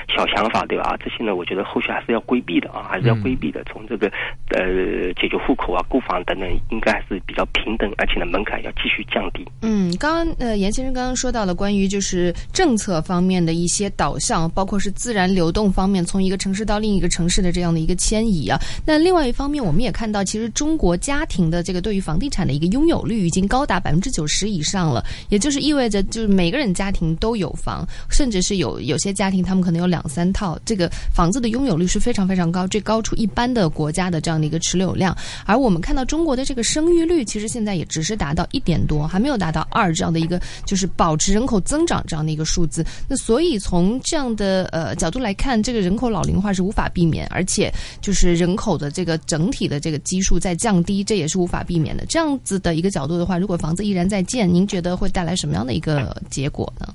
[0.07, 0.83] 小想法，对吧？
[0.91, 3.63] 啊，这些呢，我觉得后续还是要规避的啊，还是要规避的。
[3.65, 4.11] 从这个
[4.49, 9.45] 呃解决户口啊、购房等等，应该还是比较平等，而且呢门槛要继续降低。
[9.61, 18.59] 嗯，刚刚呃严先生刚刚说到了关于就是政策方面的一些导向，包括是自然流动方面，从一个城市到另一个城市的这样的一个迁移啊。
[18.85, 26.71] 那另外一方面，我们也看到，其实中国家庭的这个对于房地产的一个拥有率已经高达百分之九十以上了，也就是意味着就是每个人。
[26.71, 30.57] 家庭都有房，甚至是有有些家庭，他们可能有两三套。
[30.65, 35.15] 这个房子的拥有率是非常非常高，这高出一般的国家的这样的一个持有量。
[35.45, 42.85] 而我们看到中国的这个生育率，其实现在也只是达到一点多，还没有达到二这样的一个，就是保持人口增长这样的一个数字。
[43.07, 52.05] 那所以从这样的呃角度来看，这个人口老龄化是无法避免，而且就是人口的这个整体的这个基数在降低，这也是无法避免的。
[52.07, 56.73] 这样子的一个角度的话，如果房子依然在建，您觉得会带来什么样的一个结果？
[56.81, 56.93] 嗯，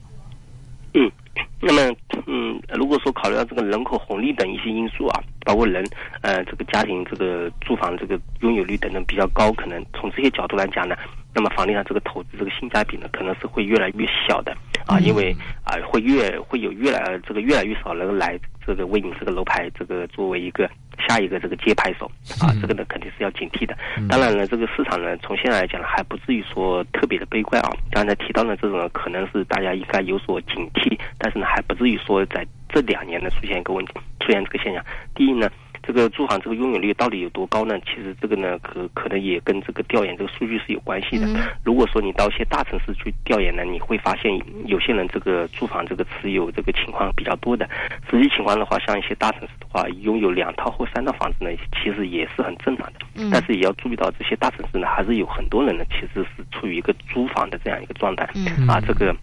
[1.61, 1.95] 那么
[2.27, 5.85] 嗯，如果说考虑到这个人口红利等一些因素啊，包括人
[6.23, 10.97] 呃这个家庭这个住房这个拥有率等等比较高，可能从这些角度来讲呢，
[11.35, 14.57] 那么房地产这个投资这个性价比呢，可能是会越来越小的。
[14.87, 20.69] 啊，因为啊会越会有越来这个越来越少人来这个为你这个楼盘这个作为一个。
[21.07, 23.77] 下一个这个接拍手啊，这个呢肯定是要警惕的。
[24.09, 27.69] 当然了，这个市场呢，从现在来讲呢，还不至于说特别的悲观啊。
[27.91, 34.83] 刚才提到的这种可能是大家应该有所警惕，但是呢，还不至于说在这两年呢出现一个问题，出现这个现象。
[35.15, 35.51] 第一呢。
[35.87, 37.79] 这个住房这个拥有率到底有多高呢？
[37.81, 41.27] 其实这个呢，可可能也跟这个调研这个数据是有关系的。
[41.63, 47.69] 如果说你到一些大城市去调研呢，你会发现有些人这个住房这个持有这个情况比较多的。
[48.11, 53.01] 实际情况的话，像一些大城市的话，拥有两套或三套房子呢，其实也是很正常的。
[53.31, 58.25] 但是也要注意到，这些大城市呢，还是有很多人呢，其实是处于一个租房的这样一个状态。
[58.69, 59.15] 啊，这个。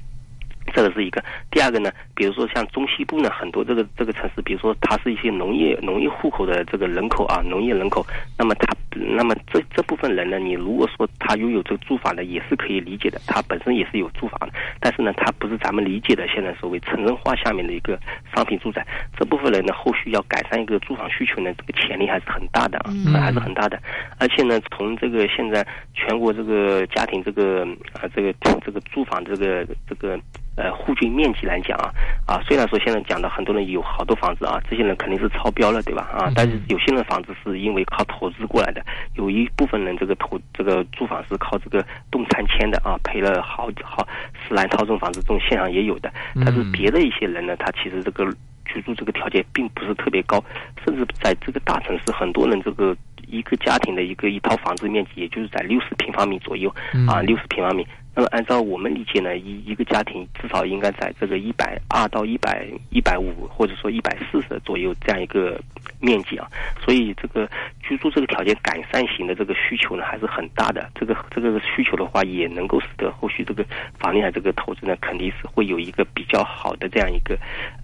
[0.74, 8.06] 这个是一个，第二个呢，比如说像中西部呢，很多这个这个城市，比如说它是一些农业农业户口的这个人口啊，农业人口，
[8.38, 18.00] 那么他，那么这这部分人呢，你如果说他拥有这个住房呢，也是可以理解的，他本身也是有住房的，但是呢，他不是咱们理解的现在所谓城镇化下面的一个
[18.36, 22.90] 商品住宅，这部分人呢，后续要改善一个住房需求呢，这个潜力还是很大的啊，
[23.22, 23.80] 还是很大的，
[24.18, 28.34] 而且呢，从这个现在全国这个家庭这个啊这个
[28.66, 30.20] 这个住房这个这个。
[30.64, 31.92] 呃，户均面积来讲啊，
[32.26, 36.04] 啊，虽然说现在讲的很多人有好多房子啊，这些人肯定是超标了，对吧？
[36.04, 38.82] 啊，但是有些人房子是因为靠投资过来的，
[39.16, 44.08] 有一部分人这个投这个住房是靠这个动产签的啊，赔了好好
[44.48, 46.10] 十来套这种房子，这种现象也有的。
[46.46, 48.26] 但是别的一些人呢，他其实这个
[48.64, 50.42] 居住这个条件并不是特别高，
[50.86, 52.96] 甚至在这个大城市，很多人这个
[53.28, 56.74] 一个家庭的一个一套房子面积，也就是在六十平方米左右
[57.08, 57.86] 啊，六十平方米。
[58.16, 65.60] 那么按照我们理解呢，一一个家庭至少应该在这个一百二到一百一百五，或者说一百四十左右这样一个
[66.00, 66.48] 面积啊。
[66.80, 67.50] 所以这个
[67.82, 70.88] 居住这个条件改善型的这个需求呢，还是很大的。
[70.94, 73.66] 这个这个需求的话，也能够使得后续这个
[73.98, 77.36] 房地产这个投资呢，肯定是会有一个比较好的这样一个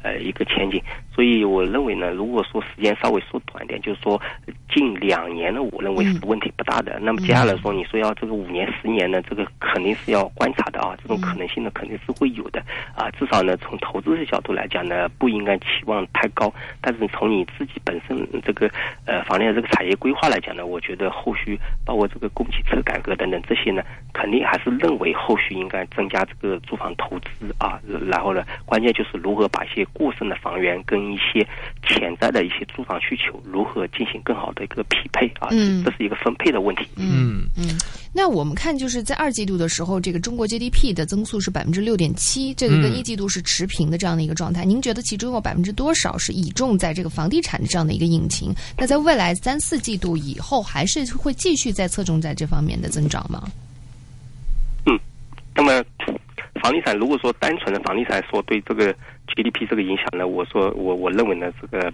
[0.04, 0.80] 呃一个前景。
[1.12, 4.22] 所以我认为呢，如果说时间稍微缩短一点，就是说
[4.72, 7.00] 近两年呢，我认为是问题不大的。
[7.02, 12.62] 那么接下来说，你说要这个五年、十年呢，这个肯定是要观察的啊，这种可能性呢肯定是会有的
[12.96, 13.10] 啊。
[13.12, 16.54] 至少呢，从投资的角度来讲呢，不应该期望太高。
[16.82, 18.70] 但是从你自己本身这个
[19.06, 23.82] 呃房地产这个产业规划来讲呢，我觉得后续包括这个供给侧改革等等这些呢，
[24.14, 27.80] 肯定还是认为后续应该增加这个住房投资啊。
[28.08, 31.46] 然后呢，关键就是如何把一些过剩的房源跟一些
[31.84, 35.48] 潜在的一些住房需求如何进行更好的一个匹配啊？
[35.52, 36.86] 嗯，这是一个分配的问题。
[36.96, 37.78] 嗯嗯。
[38.12, 44.66] 那我们看就是在二季度的时候，这个中国 GDP 的增速是百分之六点七，这个跟一季度是持平的这样的一个状态。
[44.66, 48.54] 您觉得其中有百分之多少是倚重在这个房地产的这样的一个引擎？
[48.78, 53.44] 那在未来三四季度以后，还是会继续在侧重在这方面的增长吗？
[54.88, 55.00] 嗯，
[55.56, 55.84] 那么
[56.64, 58.94] 房地产如果说单纯的房地产说对这个
[59.36, 61.92] GDP 这个影响呢，我说我我认为呢这个。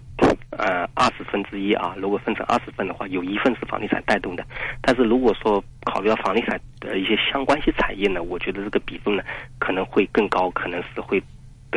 [0.58, 4.45] 呃，二十分之一啊，如果分成二十份的话，有一份是房地产带动的。
[4.82, 9.24] 但是如果说考虑到房地产的一些相关性产业呢，我觉得这个比重呢
[9.60, 11.21] 可能会更高，可能是会。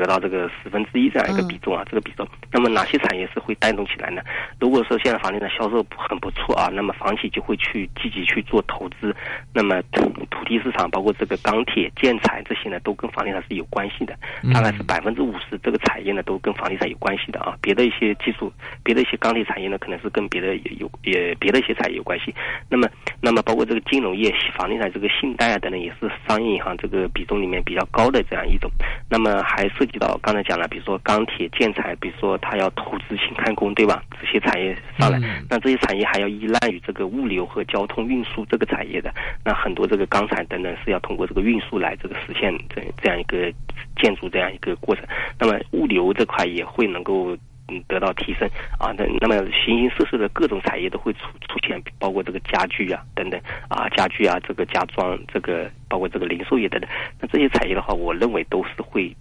[0.01, 2.27] 得到这个十分之一这样一个比重啊，这个比重。
[2.53, 4.23] 那么哪些产业是会带动起来呢？
[4.61, 9.15] 如果说现在房地产销售很不错啊，那么房企就会去积极去做投资。
[9.53, 14.17] 那么土土地市场包括这个钢铁、建材这些呢，都跟房地产是有关系的。
[14.53, 17.57] 大概是百分之五十这个产业呢，都跟房地产有关系的啊。
[17.61, 22.35] 别的一些技术，别的一些钢铁产业呢，可能是跟别的有也别的一些产业有关系。
[22.69, 22.89] 那么，
[23.21, 28.71] 那么包括这个金融业、房地产这个信贷啊等等，也是商业银行这个比重里面比较高的这样一种。
[29.11, 34.03] 那么还涉提到刚才讲了，比如说钢铁、建材，比如说他要投资新开工，对吧？
[34.21, 39.13] 这些产业上来，那这些产业还要依赖于这个物流和交通运输这个产业的。
[39.45, 43.53] 那很多这个钢材等等是要通过这个运输来这个实现这这样一个
[44.01, 45.05] 建筑这样一个过程。
[45.39, 47.37] 那么物流这块也会能够
[47.69, 48.49] 嗯得到提升
[48.79, 48.93] 啊。
[48.97, 56.91] 那那么形形色色的各种产业都会出出现，包括这个家具啊等等啊家具啊这个家装这个包括这个零售业等等。
[57.21, 59.15] 那这些产业的话，我认为都是会。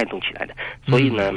[0.00, 0.54] 带动起来的，
[0.86, 1.30] 所以呢，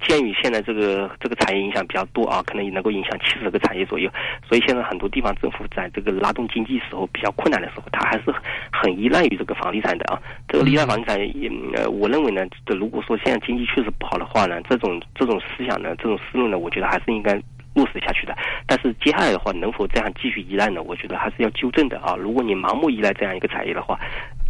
[0.00, 4.10] 鉴于现在这个这个产业影响比较多啊，可能也能够影响七十个产业左右，
[4.48, 8.34] 所以现在很多地方政府在这个拉动经济时候比较困难的时候，它还是
[8.72, 10.20] 很依赖于这个房地产的啊。
[10.48, 17.40] 这个依赖房地产也，呃，我认为呢，如果说现在经济确实不好的话呢，这种这种思想呢，这种思路呢，我觉得还是应该
[17.74, 18.36] 落实下去的。
[18.66, 20.82] 但是接下来的话，能否这样继续依赖呢？
[20.82, 22.16] 我觉得还是要纠正的啊。
[22.18, 23.96] 如果你盲目依赖这样一个产业的话，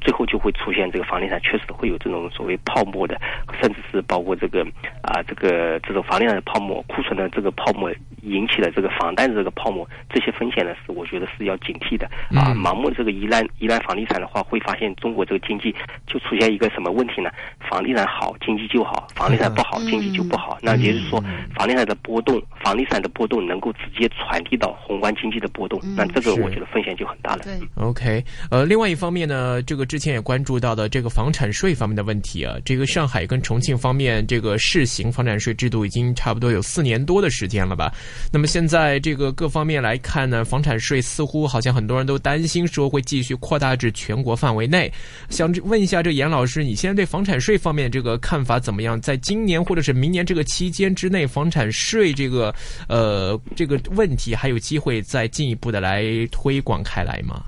[0.02, 3.20] 最后就会出现这个房地产确实会有这种所谓泡沫的，
[3.60, 4.62] 甚至是包括这个
[5.02, 7.90] 啊这个这种房地产的泡沫、库存的这个泡沫
[8.22, 12.52] 引起的这个房贷的这个泡沫，这些风险呢是我觉得是要警惕的啊。
[12.54, 15.74] 盲目这个依赖依赖房地产的话，会发现中国这个经济
[16.06, 17.30] 就出现一个什么问题呢？
[17.70, 20.58] 房地产好，经济就好；房地产不好，经济就不好。
[20.60, 21.22] 那也就是说，
[21.54, 27.42] 房地产的波动，房地产的波动能够直接传递到宏观经济的波动，那这个我觉得风险就很大了。
[27.44, 29.86] 对，OK，呃，另外一方面呢，这个。
[29.92, 37.92] 之前也关注到的这个房产税方面的问题啊，这个上海跟重庆方面这个试行房产税制度已经差不多有四年多的时间了吧？
[38.32, 44.90] 那么现在这个各方面来看呢，房产税似乎好像很多人都担心说会继续扩大至全国范围内。
[45.28, 48.98] 想问一下，这严老师，你现在对房产税方面这个看法怎么样？
[48.98, 52.54] 在今年或者是明年这个期间之内，房产税这个
[52.88, 57.44] 呃这个问题还有机会再进一步的来推广开来吗？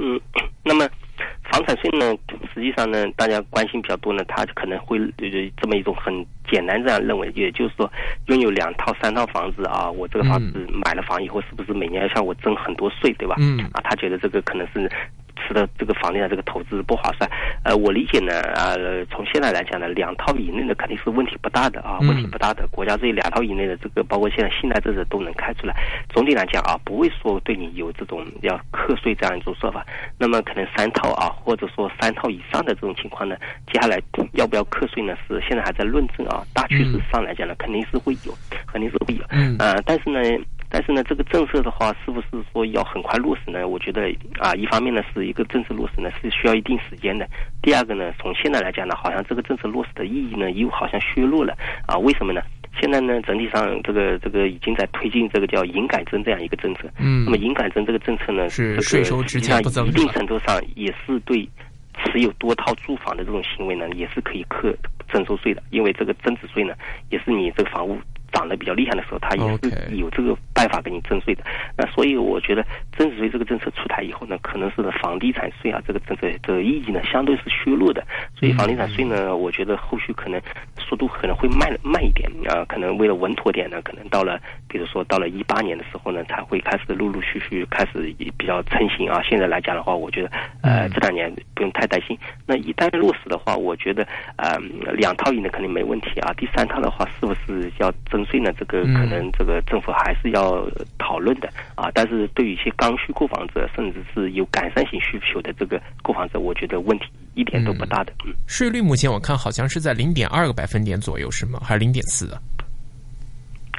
[0.00, 0.48] 嗯嗯。
[0.64, 0.88] 那么，
[1.50, 2.14] 房产税呢？
[2.54, 4.98] 实际上呢，大家关心比较多呢，他可能会
[5.56, 6.12] 这么一种很
[6.50, 7.90] 简单这样认为，也就是说，
[8.26, 13.36] 拥有两套、三套房子啊，我这个房子买了房以后，是不是每年要向我征很多税，对吧？
[13.38, 13.60] 嗯。
[13.72, 14.90] 啊，他觉得这个可能是。
[15.36, 17.30] 吃的这个房地产这个投资不划算，
[17.64, 22.66] 呃，我理解呢，呃，从现在来讲呢，两套以内的肯定是问题不大的啊，问题不大的。
[22.70, 25.74] 国家这两套以内的这个，包括现在信贷政策都能开出来。
[26.08, 29.84] 总体来讲啊，不会说对你有这种要课税这样一种说法。
[30.18, 33.36] 那么可能三套啊，或者说三套以上的这种情况呢，
[33.72, 34.00] 接下来
[34.34, 35.16] 要不要课税呢？
[35.26, 36.42] 是现在还在论证啊。
[36.54, 38.32] 大趋势上来讲呢，肯定是会有，
[38.66, 39.24] 肯定是会有。
[39.30, 39.56] 嗯。
[39.58, 40.20] 呃，但是呢。
[40.70, 43.66] 但是呢，这个政策的话，是不是说要很快落实呢？
[43.66, 44.02] 我觉得
[44.38, 47.28] 啊，一方面呢是一个政策落实呢是需要一定时间的。
[47.60, 51.52] 第二个呢，从现在来讲呢，好像这个政策落实的意义呢又好像削弱了
[51.86, 51.98] 啊？
[51.98, 52.40] 为什么呢？
[52.80, 56.88] 现在呢，整体上这个这个已经在推进这个叫营改增这样一个政策。
[56.98, 61.48] 嗯，那么营改增这个政策呢，是税收之间不增，一定程度上也是对
[62.04, 64.72] 持有多套住房的这种行为呢，也是可以课
[65.08, 66.74] 征收税的，因为这个增值税呢，
[67.10, 67.98] 也是你这个房屋。
[68.32, 71.44] 涨得比较厉害的时候，它也是有这个办法给你征税的。
[71.76, 72.64] 那所以我觉得
[72.96, 78.06] 增值税这个政策出台以后呢，可能是房地产税啊这个政策这个意义呢相对是削弱的。
[78.34, 80.40] 所以房地产税呢，我觉得后续可能
[80.90, 82.64] 速度可能会慢慢一点啊。
[82.68, 89.22] 可能为了稳妥点呢，可能到了比如说到了一八年的时候呢，才会开始陆陆续续开始比较成型啊。
[89.22, 90.30] 现在来讲的话，我觉得
[90.62, 92.18] 呃这两年不用太担心。
[92.46, 94.58] 那一旦落实的话，我觉得呃
[94.94, 96.32] 两套以内肯定没问题啊。
[96.36, 98.20] 第三套的话，是不是要征？
[98.30, 100.64] 税呢，这个可能这个政府还是要
[100.98, 101.90] 讨论的啊。
[101.92, 108.12] 但是对于一些刚需购房者，甚至是有改善性需求的这个购房者，我觉得问题一点都不大的。
[108.26, 111.60] 嗯，税率目前我看好像是在零点二个百分点左右，是吗？
[111.64, 112.40] 还是零点四啊？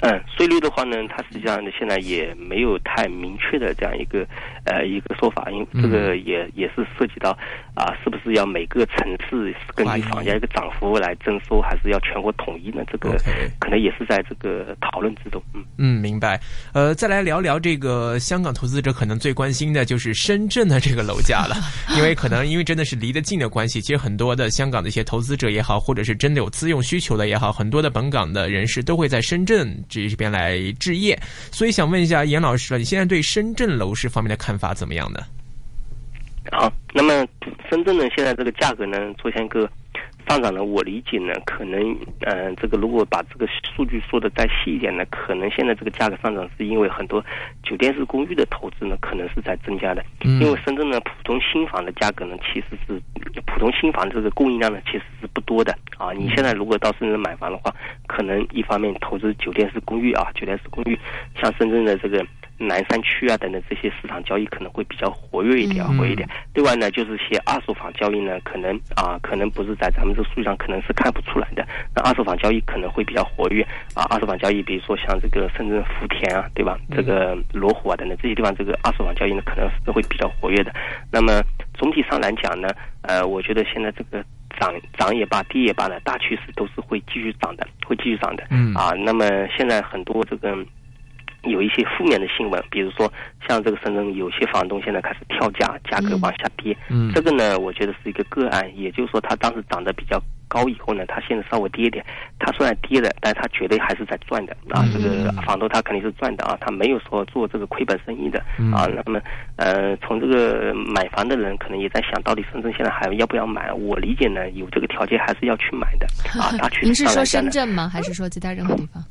[0.01, 4.25] 嗯，税率的话呢，它实际上呢现在也没有太明确的这样一个
[4.65, 7.37] 呃一个说法，因为这个也也是涉及到
[7.75, 8.97] 啊，是不是要每个城
[9.29, 12.83] 市根据房价一个涨幅来征收，还是要全国统一呢？
[12.91, 13.15] 这个
[13.59, 15.41] 可能也是在这个讨论之中。
[15.53, 16.39] 嗯嗯，明白。
[16.73, 21.55] 呃，再来聊聊这个香港投资者可能最关心的就是深圳的这个楼价了，
[21.95, 29.71] 因为可能因为真的是离得近的关系，其实很多的香港的一些投资者也好，或者是真的有自用需求的也好，很多的本港的人士都会在深圳。
[29.91, 31.15] 至于这边来置业，
[31.51, 35.19] 所以想问一下严老师了，你现在对深圳楼市方面的看法怎么样呢？
[36.51, 37.27] 好，那么
[37.69, 39.69] 深圳呢，现在这个价格呢，出现一个。
[40.27, 41.79] 上涨呢，我理解呢，可能，
[42.21, 43.45] 嗯，这个如果把这个
[43.75, 47.23] 数据说的再细一点呢，可能现在这个价格上涨是因为很多
[47.63, 50.03] 酒店式公寓的投资呢，可能是在增加的。
[50.23, 53.01] 因为深圳呢，普通新房的价格呢，其实是
[53.45, 56.11] 普通新房这个供应量呢，其实是不多的啊。
[56.13, 57.73] 你现在如果到深圳买房的话，
[58.07, 60.97] 可能一方面投资酒店式公寓啊，酒店式公寓，
[61.35, 62.25] 像深圳的这个。
[62.61, 66.27] 南山区啊等等这些市场交易可能会比较活跃一点，活跃一点。
[66.53, 71.65] 另外呢，就是些二手房交易呢，可能啊，可能不是在咱们这个数据上可能是看不出来的。
[71.95, 73.63] 那二手房交易可能会比较活跃
[73.95, 74.05] 啊。
[74.09, 76.77] 二手房交易，比如说像这个深圳福田啊，对吧？
[76.95, 80.71] 这个罗湖啊等等这些地方，这个二手房交易呢，可能是会比较活跃的。
[81.11, 81.41] 那么
[81.73, 82.69] 总体上来讲呢，
[83.01, 84.23] 呃，我觉得现在这个
[84.59, 88.45] 涨涨也罢，跌也罢呢，大趋势都是会继续涨的，会继续涨的。
[88.51, 89.25] 嗯啊，那么
[89.57, 90.55] 现在很多这个。
[91.43, 93.11] 有一些负面的新闻，比如说
[93.47, 96.75] 像这个深圳有些房东现在开始跳价，价格往下跌。
[96.89, 102.05] 嗯，这个呢，我觉得是一个个案，也就是说他当时涨得比较高以后呢，他现在稍微跌一点，
[102.37, 104.85] 他虽然跌了，但他绝对还是在赚的啊。
[104.93, 108.39] 这个房东他肯定是赚的啊，他没有说做这个亏本生意的
[108.75, 108.85] 啊。
[108.85, 109.19] 那么
[109.55, 113.73] 呃，从这个买房的人可能也在想到底深圳现在还要不要买？
[113.73, 116.07] 我理解呢，有这个条件还是要去买的
[116.39, 116.69] 啊。
[116.83, 117.89] 您是说深圳吗？
[117.89, 119.03] 还是说其他任何地方？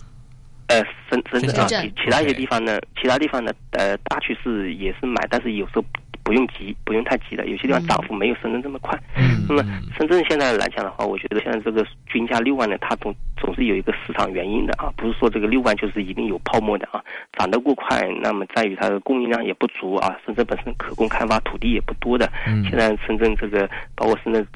[0.70, 5.84] 呃，深深圳啊，其其他一些地方呢，其他地方呢，呃，大趋势也是买，但是有时候
[6.22, 8.96] 不用急，不用太急的，有些地方涨幅没有深圳这么快。
[9.48, 9.64] 那么
[9.98, 17.02] 深圳现在来讲的话，我觉得现在这个均价六万呢，它总总是有一个市场原因的啊，不是说这个六万就是一定有泡沫的啊，
[17.36, 22.30] 涨得过快，那么在于它的供应量也不足啊，深圳本身可供开发土地也不多的。
[22.62, 24.46] 现在深圳这个包括深圳。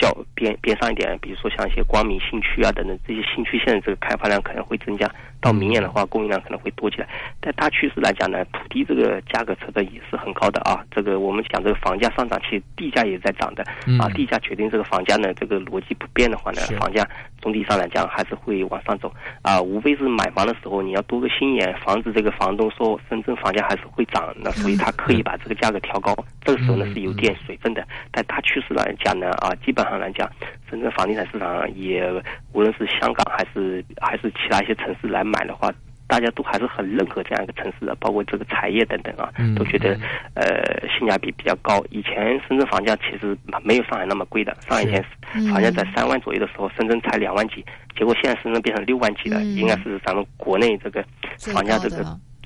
[0.00, 7.08] 较边边上一点，比如说像一些光明新区啊等等这些新区，现在这个开发量可能会增加，到明年的话供应量可能会多起来。
[7.40, 10.84] 但大趋势来讲呢，土地这个价格成本也是很高的啊。
[10.90, 13.62] 这个我们讲这个房价上涨，其实地价也在涨的
[14.00, 14.08] 啊。
[14.14, 17.06] 地价决定这个房价呢，这个逻辑不变的话呢，房价
[17.40, 19.60] 总体上来讲还是会往上走啊。
[19.60, 27.86] 无非是买房的时候你要多个心眼，防止这个房东说深圳房价还是会涨，那所以他刻意把这个价格调高，这个时候呢是有点水分的。
[28.10, 30.30] 但大趋势来讲呢，啊，基本上来讲，
[30.68, 32.10] 深圳房地产市场也
[32.52, 35.72] 无论是香港还是还是其他一些城市来买的话，
[36.06, 39.98] 大家都还是很认可这样一个城市的，包括这个产业等等啊，都觉得
[40.34, 41.84] 呃性价比比较高。
[41.90, 45.04] 以前深圳房价其实没有上海那么贵的，上海以前
[45.52, 47.64] 房价在三万左右的时候，深圳才两万几，
[47.96, 51.04] 结果现在深圳变成六万几了，应该是咱们国内这个
[51.52, 52.02] 房价这个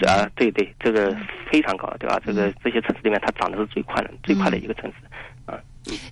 [0.08, 1.16] 啊，对对，这个
[1.48, 2.20] 非常高，对吧？
[2.26, 4.96] 这个这些城市里面它涨的是最快的，最快的一个城市。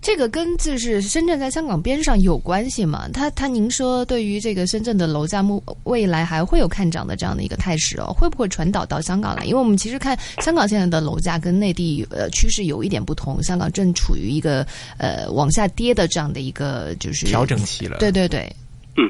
[0.02, 3.08] 这个跟就是深圳在香港边上有关系吗？
[3.12, 8.12] 他他，您说对于这个深圳的楼价，目未来还会有看涨的这样的一个态势哦？
[8.12, 9.44] 会不会传导到香港来？
[9.44, 14.66] 因为我们其实看香港现在的楼价跟内地呃趋势有一点不同，香港正处于一个
[14.98, 17.98] 呃往下跌的这样的一个就是调整期了。
[17.98, 18.52] 对对对，
[18.96, 19.08] 嗯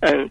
[0.00, 0.30] 嗯。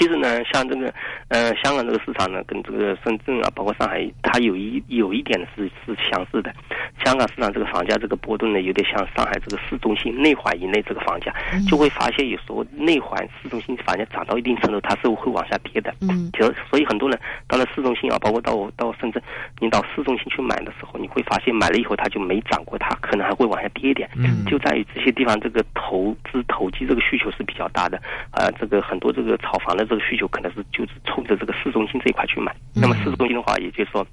[0.00, 0.90] 其实呢，像这个，
[1.28, 6.50] 呃，香港这个市场呢，跟这个深圳啊，包括上海，它有一有一点是是相似的。
[7.04, 11.30] 香港市场这个房价这个波动呢，有点像上海这个市中心内环以内这个房价，
[11.68, 15.94] 就会发现有时候内环市中心房价涨到一定程度，它是会往下跌的。
[16.00, 19.22] 嗯，就所以很多人到了市中心啊，包括到到深圳，
[19.58, 24.08] 你到市中心去买的时候，你会发现买了以后它就没涨过，它可能还会往下跌一点。
[24.16, 32.54] 嗯，就在于这些地方这个投资投机这个需求是比较大的，啊，这个很多这个炒房的这个需求可能是就是冲着这个市中心这一块去买。
[32.72, 34.06] 那么市中心的话，也就是说。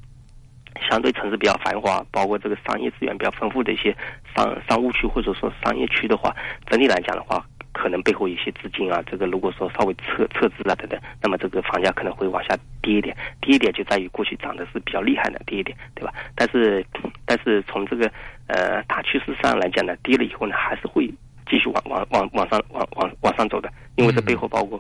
[0.91, 3.95] 相对城市比较繁华，包括这个商业资源比较丰富的一些
[4.35, 6.31] 商商务区或者说商业区的话，
[6.69, 13.17] 整体来讲的话，可能背后一些资金啊，这个如果说稍微撤撤资啊等等，那么这个房价可能会往下跌一点。
[13.41, 16.13] 跌一点就在于过去涨的是比较厉害的，跌一点，对吧？
[16.35, 16.85] 但是
[17.25, 18.05] 但是从这个
[18.45, 21.11] 呃大趋势上来讲呢，跌了以后呢，还是会
[21.49, 24.79] 继续往往往往上往往往上走的，因为这背后包括。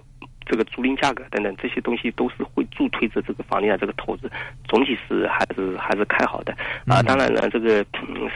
[0.49, 4.31] 这个租赁价格等等这些东西都是会助推着这个房地产这个投资，
[4.67, 6.53] 总体是还是还是看好的
[6.87, 7.01] 啊。
[7.03, 7.85] 当然了，这个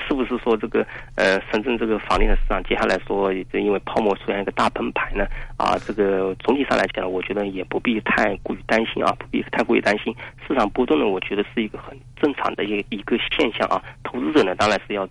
[0.07, 0.85] 是不是说这个
[1.15, 5.25] 呃深圳这个房地产市场接下来说因为泡沫出现一个大崩盘呢？
[5.57, 10.13] 啊，这个总体上来讲，我觉得也不必太过于担心啊，不必太过于担心。
[10.47, 13.81] 市场波动呢，我觉得是一个很正常的一一个现象啊。
[14.03, 15.07] 投资者呢，当然是要。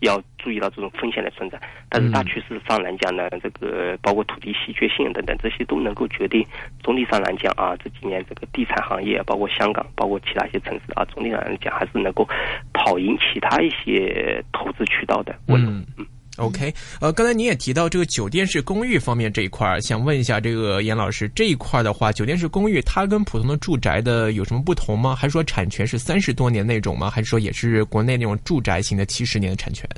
[0.00, 6.44] 要注意到这种风险的存在，但是大趋势上来讲呢，这个包括土地稀缺性等等，这些都能够决定
[6.82, 12.28] 总体上来讲啊，这几年这个地产行业，包括香港，包括其他一些城市啊，总体上来讲还是能够
[12.72, 15.34] 跑赢其他一些投资渠道的。
[15.48, 16.06] 嗯嗯。
[16.36, 25.14] OK，呃，刚才您也提到这个酒店式公寓方面这一块儿，想问一下这个严老师，这一块儿的话，酒店式公寓它跟普通的住宅的有什么不同吗？
[25.14, 27.08] 还是说产权是三十多年那种吗？
[27.08, 29.88] 还是说也是国内那种住宅型的七十年的产权？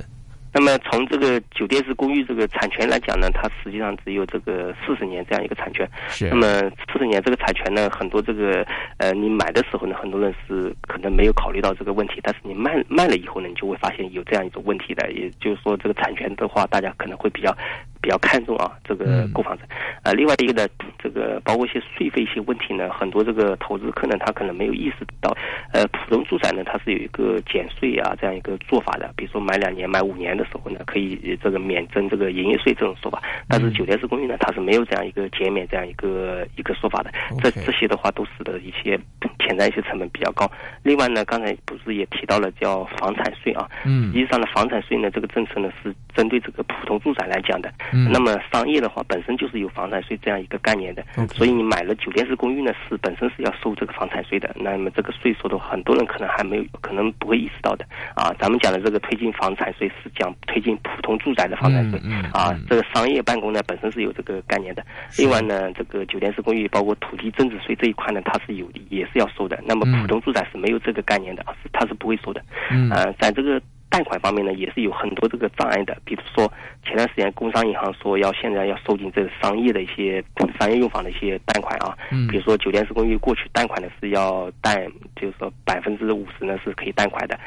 [0.57, 5.87] 那么从这个酒店式公寓这个产权来讲呢，它实际上只有这个四十年这样一个产权。
[6.09, 6.27] 是。
[6.29, 6.47] 那么
[6.91, 8.65] 四十年这个产权呢，很多这个
[8.97, 17.55] 呃，你买的时候呢，很多人是可能没有考虑到这个问题，但是你卖卖了以后呢，你就会发现有这样一种问题的，也就是说这个产权的话，大家可能会比较。
[18.01, 19.63] 比较看重啊，这个购房者，
[20.03, 20.67] 呃，另外一个呢，
[20.97, 25.35] 这个包括一些税费一些问题呢，很多这个投资客呢，他可能没有意识到，
[25.73, 38.99] 呃，普通住宅呢，它是有一个减税啊这样一个做法的，比如说买两年、买五年的时候呢，可以这个免征这个营业税这种说法，但是酒店式公寓呢，它是没有这样一个减免这样一个一个说法的，这这些的话都使得一些
[39.39, 40.49] 潜在一些成本比较高。
[40.83, 47.71] 另外呢，刚才不是也提到了叫房产税啊，嗯，实际上呢，房产税呢这个政策呢是针对这个普通住宅来讲的。
[47.91, 54.53] 那么商业的话，本身就是有房产税这样一个概念的，所以你买了酒店式公寓呢，是本身是要收这个房产税的。
[54.59, 57.85] 那么这个税收的话，很多人可能还没有，可能不会意识到的
[58.15, 58.33] 啊。
[58.39, 61.99] 咱们讲的这个推进房产税是讲推进普通住宅的房产税
[62.33, 62.57] 啊。
[62.69, 64.85] 这个商业办公呢，本身是有这个概念的。
[65.17, 69.59] 另外呢，这个酒店式公寓包括土地增值税这一块呢，它是有也是要收的。
[69.65, 72.41] 那么普通住宅是没有这个概念的，是它是不会收的。
[72.71, 73.61] 嗯，在这个。
[73.89, 75.97] 贷款方面呢，也是有很多这个障碍的。
[76.03, 76.51] 比如说，
[76.83, 80.23] 前段时间工商银行说要现在要收紧这个商业的一些
[80.59, 81.97] 商业用房的一些贷款啊。
[82.11, 82.27] 嗯。
[82.27, 87.39] 比如说酒店式公寓过去贷款呢是要贷，就是说百分之五十呢是可以贷款的。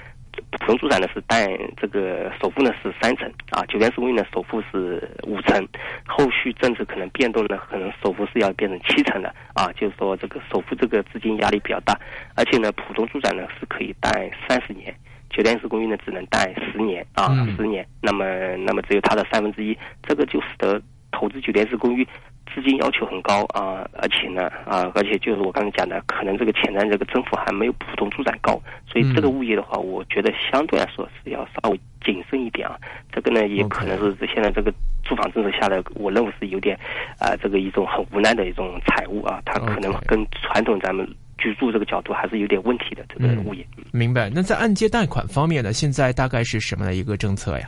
[0.52, 5.68] 普通住宅呢是贷这个首付呢是三成啊，酒店式公寓呢首付是五成，
[6.06, 9.70] 后续政策可能变动呢，可能首付是要变成七成的啊。
[9.72, 11.98] 就是说这个首付这个资金压力比较大，
[12.36, 14.94] 而且呢普通住宅呢是可以贷三十年。
[15.30, 17.86] 酒店式公寓呢，只能贷十年啊，十年。
[18.02, 18.24] 那么，
[18.58, 20.80] 那么只有它的三分之一，这个就使得
[21.12, 22.04] 投资酒店式公寓
[22.52, 32.76] 资金要求很高啊，而且呢啊，而且就是我刚才讲的，可能这个潜在这个增幅还没有普通住宅高，所以这个物业的话，我觉得相对来说是要稍微谨慎一点啊。
[33.12, 34.72] 这个呢，也可能是现在这个
[35.04, 36.76] 住房政策下的，我认为是有点
[37.20, 41.08] 啊，这个一种很无奈的一种财务啊，它可能跟传统咱们。
[41.40, 43.66] 居住这个角度还是有点问题的，这个物业。
[43.90, 44.30] 明白。
[44.32, 45.72] 那在按揭贷款方面呢？
[45.72, 47.66] 现在大概是什么的一个政策呀？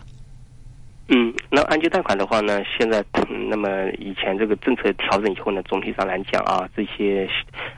[1.09, 3.05] 嗯，那按揭贷款的话呢，现在
[3.49, 3.69] 那么
[3.99, 7.29] 以前这个政策调整以后呢，总体上来讲啊，这些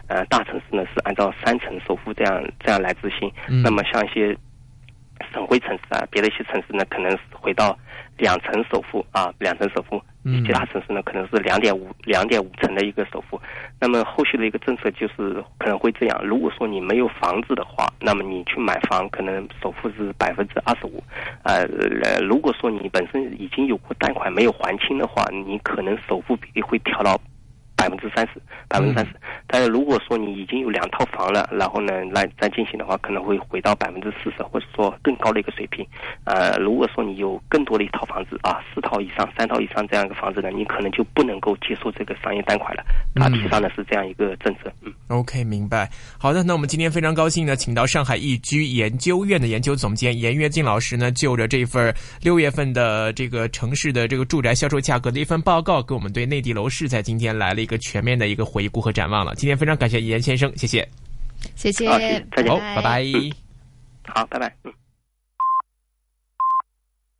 [0.08, 3.32] 呃大城市呢是按照三成首付这样这样来执行。
[3.62, 4.36] 那么像一些
[5.32, 7.78] 省会城市啊，别的一些城市呢，可能回到。
[8.16, 10.00] 两成首付啊，两成首付，
[10.46, 13.40] 其他城市呢可能是两点五两点五成的一个首付。
[13.80, 21.02] 那么后续的一个政策就是可能会这样：如果说你没有房子的话，那么你去买房可能首付是百分之二十五。
[21.42, 21.66] 呃，
[22.22, 27.20] 如果说你本身已经有过贷款没有还清的话，你可能首付比例会调到
[27.76, 29.12] 百分之三十，百分之三十。
[29.46, 35.86] 但是如果说你已经有两套房了，然后呢来再进行的话，可能会回到百分之四十，或者说更高的一个水平。
[36.24, 42.84] 呃，如果说你有更多的一套房子啊，四套以上、三套以上这样一个房子呢，你可能就不能够接受这个商业贷款了。
[43.14, 44.72] 大体上呢是这样一个政策。
[44.82, 45.90] 嗯，OK，明白。
[46.18, 59.34] 好的，那我们今天非常高兴呢，请到上海易居研究院的研究总监严跃进老师呢，就着这份六月份的这个城市的这个住宅销售价格的一份报告，给我们对内地楼市在今天来了一个全面的一个回顾和展望了。
[59.34, 60.86] 今天非常感谢严先生，谢谢，
[61.56, 61.86] 谢谢，
[62.36, 63.04] 再见，好，拜拜，
[64.06, 64.72] 好，拜拜，嗯。